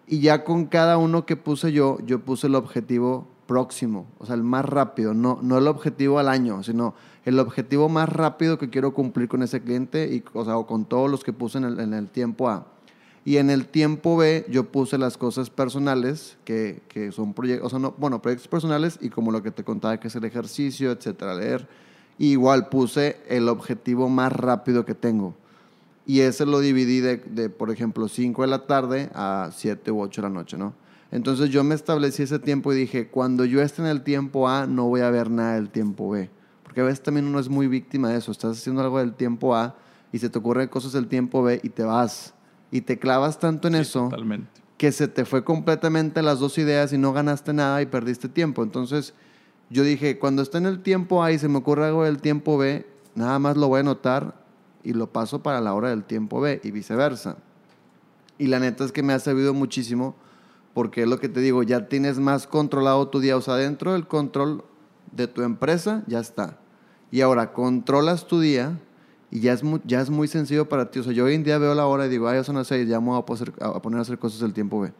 y 0.07 0.21
ya 0.21 0.45
con 0.45 0.67
cada 0.67 0.99
uno 0.99 1.25
que 1.25 1.37
puse 1.37 1.73
yo, 1.73 1.99
yo 2.05 2.21
puse 2.21 2.47
el 2.47 2.55
objetivo 2.55 3.27
próximo, 3.49 4.07
o 4.19 4.27
sea, 4.27 4.35
el 4.35 4.45
más 4.45 4.63
rápido, 4.65 5.15
no, 5.15 5.39
no 5.43 5.57
el 5.57 5.67
objetivo 5.67 6.19
al 6.19 6.29
año, 6.29 6.63
sino 6.63 6.95
el 7.25 7.41
objetivo 7.41 7.89
más 7.89 8.07
rápido 8.07 8.59
que 8.59 8.69
quiero 8.69 8.93
cumplir 8.93 9.27
con 9.27 9.43
ese 9.43 9.63
cliente 9.63 10.15
y, 10.15 10.23
o 10.35 10.45
sea, 10.45 10.59
o 10.59 10.67
con 10.67 10.85
todos 10.85 11.11
los 11.11 11.25
que 11.25 11.33
puse 11.33 11.57
en 11.57 11.65
el, 11.65 11.81
en 11.81 11.95
el 11.95 12.09
tiempo 12.09 12.51
A. 12.51 12.67
Y 13.25 13.39
en 13.39 13.49
el 13.49 13.67
tiempo 13.67 14.19
B 14.19 14.45
yo 14.51 14.65
puse 14.65 14.99
las 14.99 15.17
cosas 15.17 15.49
personales, 15.49 16.37
que, 16.45 16.83
que 16.89 17.11
son 17.11 17.33
proyectos, 17.33 17.67
o 17.67 17.71
sea, 17.71 17.79
no, 17.79 17.95
bueno, 17.97 18.21
proyectos 18.21 18.49
personales 18.49 18.99
y 19.01 19.09
como 19.09 19.33
lo 19.33 19.43
que 19.43 19.51
te 19.51 19.65
contaba, 19.65 19.99
que 19.99 20.09
es 20.09 20.15
el 20.15 20.25
ejercicio, 20.27 20.93
etcétera, 20.93 21.35
leer. 21.35 21.67
Y 22.19 22.33
igual 22.33 22.69
puse 22.69 23.19
el 23.29 23.49
objetivo 23.49 24.11
más 24.11 24.31
rápido 24.31 24.85
que 24.85 24.95
tengo. 24.95 25.35
Y 26.05 26.21
ese 26.21 26.45
lo 26.45 26.61
dividí 26.61 27.01
de, 27.01 27.17
de, 27.17 27.49
por 27.49 27.71
ejemplo, 27.71 28.09
5 28.09 28.43
de 28.43 28.49
la 28.49 28.67
tarde 28.67 29.11
a 29.15 29.51
7 29.55 29.91
u 29.91 30.03
8 30.03 30.21
de 30.21 30.29
la 30.29 30.35
noche, 30.35 30.59
¿no? 30.59 30.75
Entonces 31.11 31.51
yo 31.51 31.65
me 31.65 31.75
establecí 31.75 32.23
ese 32.23 32.39
tiempo 32.39 32.73
y 32.73 32.77
dije, 32.77 33.09
cuando 33.09 33.45
yo 33.45 33.63
esté 33.63 33.81
en 33.83 33.89
el 33.89 34.03
tiempo 34.03 34.49
A, 34.49 34.67
no 34.67 34.85
voy 34.89 35.01
a 35.01 35.11
ver 35.11 35.31
nada 35.31 35.55
del 35.55 35.71
tiempo 35.71 36.11
B. 36.11 36.31
Porque 36.63 36.83
a 36.83 36.85
veces 36.85 37.03
también 37.03 37.27
uno 37.27 37.39
es 37.39 37.49
muy 37.49 37.67
víctima 37.67 38.11
de 38.11 38.19
eso. 38.19 38.31
Estás 38.31 38.59
haciendo 38.59 38.83
algo 38.83 38.99
del 38.99 39.15
tiempo 39.15 39.57
A 39.57 39.75
y 40.13 40.19
se 40.19 40.29
te 40.29 40.39
ocurren 40.39 40.69
cosas 40.69 40.93
del 40.93 41.07
tiempo 41.09 41.43
B 41.43 41.61
y 41.63 41.71
te 41.71 41.83
vas. 41.83 42.35
Y 42.71 42.83
te 42.83 42.99
clavas 42.99 43.39
tanto 43.39 43.69
en 43.69 43.75
Sí, 43.75 43.81
eso 43.81 44.05
Totalmente. 44.11 44.61
que 44.77 44.93
se 44.93 45.09
te 45.09 45.25
fue 45.25 45.45
completamente 45.45 46.21
las 46.21 46.41
dos 46.41 46.59
ideas 46.59 46.93
y 46.93 46.99
no 46.99 47.15
ganaste 47.15 47.55
nada 47.55 47.81
y 47.81 47.87
perdiste 47.87 48.29
tiempo. 48.29 48.63
Entonces, 48.63 49.15
yo 49.71 49.83
dije, 49.83 50.19
cuando 50.19 50.43
esté 50.43 50.59
en 50.59 50.67
el 50.67 50.81
tiempo 50.83 51.23
A 51.25 51.33
y 51.33 51.39
se 51.39 51.49
me 51.49 51.57
ocurre 51.57 51.87
algo 51.87 52.05
del 52.05 52.21
tiempo 52.21 52.59
B, 52.59 52.87
nada 53.15 53.39
más 53.39 53.57
lo 53.57 53.69
voy 53.69 53.79
a 53.79 53.81
anotar 53.81 54.35
y 54.85 54.93
lo 54.93 55.11
paso 55.11 55.43
para 55.43 55.63
la 55.63 55.73
hora 55.73 55.89
del 55.89 56.05
tiempo 56.05 56.41
B 56.41 56.61
y 56.63 56.71
viceversa. 56.71 57.39
Y 58.37 58.47
la 58.49 58.61
neta 58.61 58.85
es 58.85 58.93
que 58.93 59.03
me 59.03 59.15
ha 59.15 59.19
servido 59.19 59.55
muchísimo 59.55 60.15
porque 60.79 61.03
es 61.03 61.09
lo 61.09 61.19
que 61.19 61.29
te 61.29 61.41
digo, 61.41 61.65
ya 61.65 61.89
tienes 61.89 62.21
más 62.21 62.47
controlado 62.47 63.09
tu 63.09 63.19
día. 63.19 63.37
O 63.37 63.41
sea, 63.41 63.57
dentro 63.57 63.95
del 63.95 64.07
control 64.07 64.63
de 65.11 65.27
tu 65.27 65.43
empresa, 65.43 66.05
ya 66.07 66.21
está. 66.21 66.57
Y 67.11 67.21
ahora 67.21 67.53
controlas 67.53 68.29
tu 68.29 68.39
día 68.39 68.79
y 69.29 69.41
ya 69.41 69.55
es, 69.55 69.65
muy, 69.65 69.81
ya 69.85 70.01
es 70.01 70.09
muy 70.09 70.29
sencillo 70.29 70.69
para 70.69 70.89
ti. 70.89 71.01
O 71.01 71.03
sea, 71.03 71.13
yo 71.13 71.25
hoy 71.25 71.35
en 71.35 71.43
día 71.43 71.59
veo 71.59 71.75
la 71.75 71.87
hora 71.87 72.07
y 72.07 72.09
digo, 72.09 72.29
ah, 72.29 72.35
ya 72.37 72.45
son 72.45 72.55
las 72.55 72.69
seis, 72.69 72.89
ya 72.89 73.01
me 73.01 73.07
voy 73.09 73.19
a, 73.19 73.27
poser- 73.27 73.61
a 73.61 73.83
poner 73.83 73.99
a 73.99 74.03
hacer 74.03 74.21
cosas 74.21 74.39
del 74.39 74.53
tiempo 74.53 74.79
B. 74.81 74.93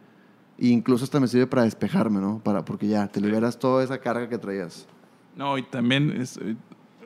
E 0.57 0.67
incluso 0.67 1.05
hasta 1.05 1.17
me 1.21 1.29
sirve 1.29 1.47
para 1.47 1.63
despejarme, 1.63 2.19
¿no? 2.19 2.41
Para, 2.43 2.65
porque 2.65 2.89
ya 2.89 3.07
te 3.07 3.21
liberas 3.21 3.57
toda 3.57 3.81
esa 3.81 3.99
carga 3.99 4.27
que 4.27 4.37
traías. 4.37 4.85
No, 5.37 5.57
y 5.57 5.63
también, 5.63 6.11
es, 6.11 6.35
eh, 6.39 6.57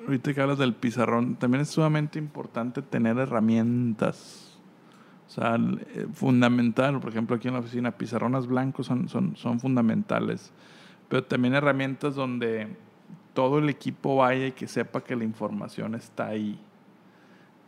ahorita 0.08 0.34
que 0.34 0.42
hablas 0.42 0.58
del 0.58 0.74
pizarrón, 0.74 1.36
también 1.36 1.62
es 1.62 1.70
sumamente 1.70 2.18
importante 2.18 2.82
tener 2.82 3.20
herramientas. 3.20 4.53
O 5.28 5.30
sea, 5.30 5.56
eh, 5.56 6.08
fundamental, 6.14 7.00
por 7.00 7.10
ejemplo, 7.10 7.36
aquí 7.36 7.48
en 7.48 7.54
la 7.56 7.62
oficina, 7.62 7.92
pizarrones 7.92 8.46
blancos 8.46 8.86
son, 8.88 9.08
son, 9.10 9.36
son 9.36 9.60
fundamentales. 9.60 10.52
Pero 11.10 11.24
también 11.24 11.54
herramientas 11.56 12.16
donde 12.16 12.68
todo 13.34 13.60
el 13.60 13.70
equipo 13.70 14.18
vaya 14.18 14.48
y 14.48 14.52
que 14.52 14.68
sepa 14.68 15.04
que 15.04 15.16
la 15.16 15.24
información 15.24 15.96
está 15.96 16.28
ahí. 16.28 16.60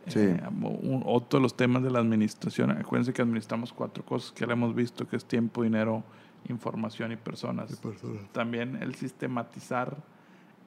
Sí. 0.06 0.20
Eh, 0.20 0.40
un- 0.62 1.02
otro 1.04 1.38
de 1.40 1.42
los 1.42 1.56
temas 1.56 1.82
de 1.82 1.90
la 1.90 1.98
administración, 1.98 2.70
acuérdense 2.70 3.12
que 3.12 3.22
administramos 3.22 3.72
cuatro 3.72 4.04
cosas 4.04 4.30
que 4.32 4.46
ya 4.46 4.52
hemos 4.52 4.74
visto, 4.74 5.08
que 5.08 5.16
es 5.16 5.24
tiempo, 5.24 5.62
dinero, 5.64 6.04
información 6.48 7.10
y 7.10 7.16
personas. 7.16 7.80
También 8.32 8.76
el 8.80 8.94
sistematizar 8.94 9.96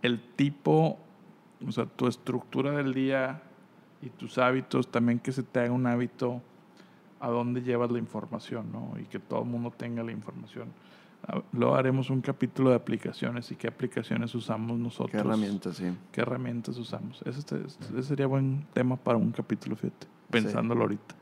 el 0.02 0.20
tipo, 0.36 0.98
o 1.66 1.72
sea, 1.72 1.86
tu 1.86 2.08
estructura 2.08 2.72
del 2.72 2.94
día 2.94 3.42
y 4.02 4.10
tus 4.10 4.38
hábitos, 4.38 4.90
también 4.90 5.20
que 5.20 5.32
se 5.32 5.44
te 5.44 5.60
haga 5.62 5.72
un 5.72 5.88
hábito 5.88 6.42
a 7.20 7.30
dónde 7.30 7.62
llevas 7.62 7.92
la 7.92 8.00
información, 8.00 8.72
¿no? 8.72 8.94
Y 9.00 9.04
que 9.06 9.20
todo 9.20 9.42
el 9.44 9.50
mundo 9.50 9.72
tenga 9.76 10.04
la 10.04 10.12
información. 10.12 10.70
Ah, 11.28 11.42
Luego 11.52 11.76
haremos 11.76 12.10
un 12.10 12.22
capítulo 12.22 12.70
de 12.70 12.78
aplicaciones 12.78 13.52
y 13.52 13.56
qué 13.56 13.68
aplicaciones 13.68 14.34
usamos 14.36 14.80
nosotros. 14.80 15.12
Qué 15.12 15.18
herramientas, 15.18 15.76
sí. 15.76 15.92
¿Qué 16.14 16.22
herramientas 16.22 16.78
usamos? 16.78 17.22
Ese, 17.26 17.40
este- 17.40 18.04
sería 18.04 18.28
buen 18.28 18.66
tema 18.74 18.96
para 18.96 19.18
un 19.18 19.32
capítulo, 19.32 19.76
fíjate, 19.76 20.08
pensándolo 20.30 20.82
ahorita. 20.84 21.16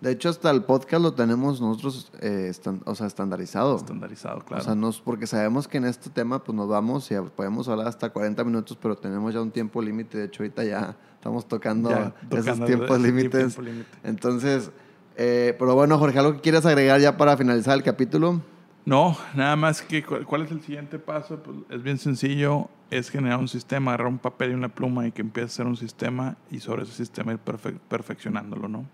De 0.00 0.10
hecho, 0.10 0.28
hasta 0.28 0.50
el 0.50 0.62
podcast 0.64 1.02
lo 1.02 1.14
tenemos 1.14 1.58
nosotros, 1.60 2.12
eh, 2.20 2.48
estan- 2.50 2.82
o 2.84 2.94
sea, 2.94 3.06
estandarizado. 3.06 3.76
Estandarizado, 3.76 4.40
claro. 4.40 4.62
O 4.62 4.64
sea, 4.64 4.74
nos, 4.74 5.00
porque 5.00 5.26
sabemos 5.26 5.66
que 5.68 5.78
en 5.78 5.86
este 5.86 6.10
tema 6.10 6.42
pues 6.44 6.54
nos 6.54 6.68
vamos 6.68 7.10
y 7.10 7.14
podemos 7.34 7.66
hablar 7.68 7.86
hasta 7.86 8.10
40 8.10 8.44
minutos, 8.44 8.76
pero 8.82 8.94
tenemos 8.96 9.32
ya 9.32 9.40
un 9.40 9.50
tiempo 9.52 9.80
límite. 9.80 10.18
De 10.18 10.24
hecho, 10.24 10.42
ahorita 10.42 10.64
ya 10.64 10.96
estamos 11.14 11.46
tocando, 11.48 11.88
Ya, 11.88 12.12
esos 12.30 12.44
tocando 12.44 12.66
tiempos 12.66 12.90
ese 12.98 13.06
límites. 13.06 13.54
tiempo. 13.56 13.72
Entonces, 14.04 14.70
eh, 15.16 15.54
pero 15.58 15.74
bueno, 15.74 15.98
Jorge, 15.98 16.18
¿algo 16.18 16.34
que 16.34 16.40
quieras 16.40 16.66
agregar 16.66 17.00
ya 17.00 17.16
para 17.16 17.36
finalizar 17.36 17.76
el 17.76 17.82
capítulo? 17.82 18.40
No, 18.84 19.16
nada 19.34 19.56
más 19.56 19.82
que 19.82 20.02
cu- 20.04 20.24
cuál 20.26 20.42
es 20.42 20.50
el 20.52 20.60
siguiente 20.60 20.98
paso, 20.98 21.42
pues 21.42 21.56
es 21.70 21.82
bien 21.82 21.98
sencillo, 21.98 22.68
es 22.90 23.10
generar 23.10 23.38
un 23.40 23.48
sistema, 23.48 23.90
agarrar 23.92 24.06
un 24.08 24.18
papel 24.18 24.52
y 24.52 24.54
una 24.54 24.68
pluma 24.68 25.06
y 25.08 25.12
que 25.12 25.22
empiece 25.22 25.44
a 25.44 25.52
hacer 25.52 25.66
un 25.66 25.76
sistema 25.76 26.36
y 26.52 26.60
sobre 26.60 26.84
ese 26.84 26.92
sistema 26.92 27.32
ir 27.32 27.40
perfe- 27.44 27.78
perfeccionándolo, 27.88 28.68
¿no? 28.68 28.84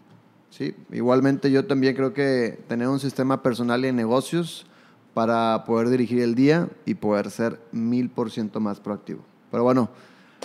Sí, 0.48 0.74
igualmente 0.92 1.50
yo 1.50 1.66
también 1.66 1.94
creo 1.94 2.14
que 2.14 2.58
tener 2.68 2.88
un 2.88 3.00
sistema 3.00 3.42
personal 3.42 3.80
y 3.80 3.86
de 3.88 3.92
negocios 3.92 4.66
para 5.14 5.64
poder 5.66 5.90
dirigir 5.90 6.20
el 6.22 6.34
día 6.34 6.68
y 6.86 6.94
poder 6.94 7.30
ser 7.30 7.58
mil 7.72 8.08
por 8.08 8.30
ciento 8.30 8.60
más 8.60 8.80
proactivo. 8.80 9.20
Pero 9.50 9.62
bueno, 9.62 9.90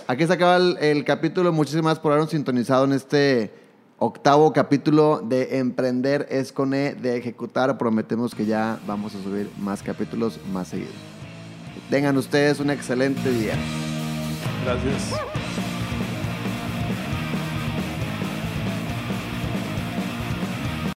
aquí 0.08 0.28
se 0.28 0.34
acaba 0.34 0.58
el, 0.58 0.78
el 0.82 1.06
capítulo. 1.06 1.54
Muchísimas 1.54 1.84
gracias 1.86 2.00
por 2.02 2.12
habernos 2.12 2.32
sintonizado 2.32 2.84
en 2.84 2.92
este 2.94 3.54
octavo 4.00 4.54
capítulo 4.54 5.22
de 5.24 5.58
Emprender 5.58 6.28
es 6.30 6.52
con 6.52 6.74
E, 6.74 6.94
de 6.96 7.18
Ejecutar. 7.18 7.78
Prometemos 7.78 8.36
que 8.36 8.46
ya 8.46 8.80
vamos 8.86 9.16
a 9.16 9.22
subir 9.22 9.50
más 9.60 9.84
capítulos 9.84 10.40
más 10.52 10.70
seguido. 10.70 10.92
Tengan 11.90 12.18
ustedes 12.18 12.60
un 12.60 12.70
excelente 12.70 13.32
día. 13.32 13.56
Gracias. 14.66 15.67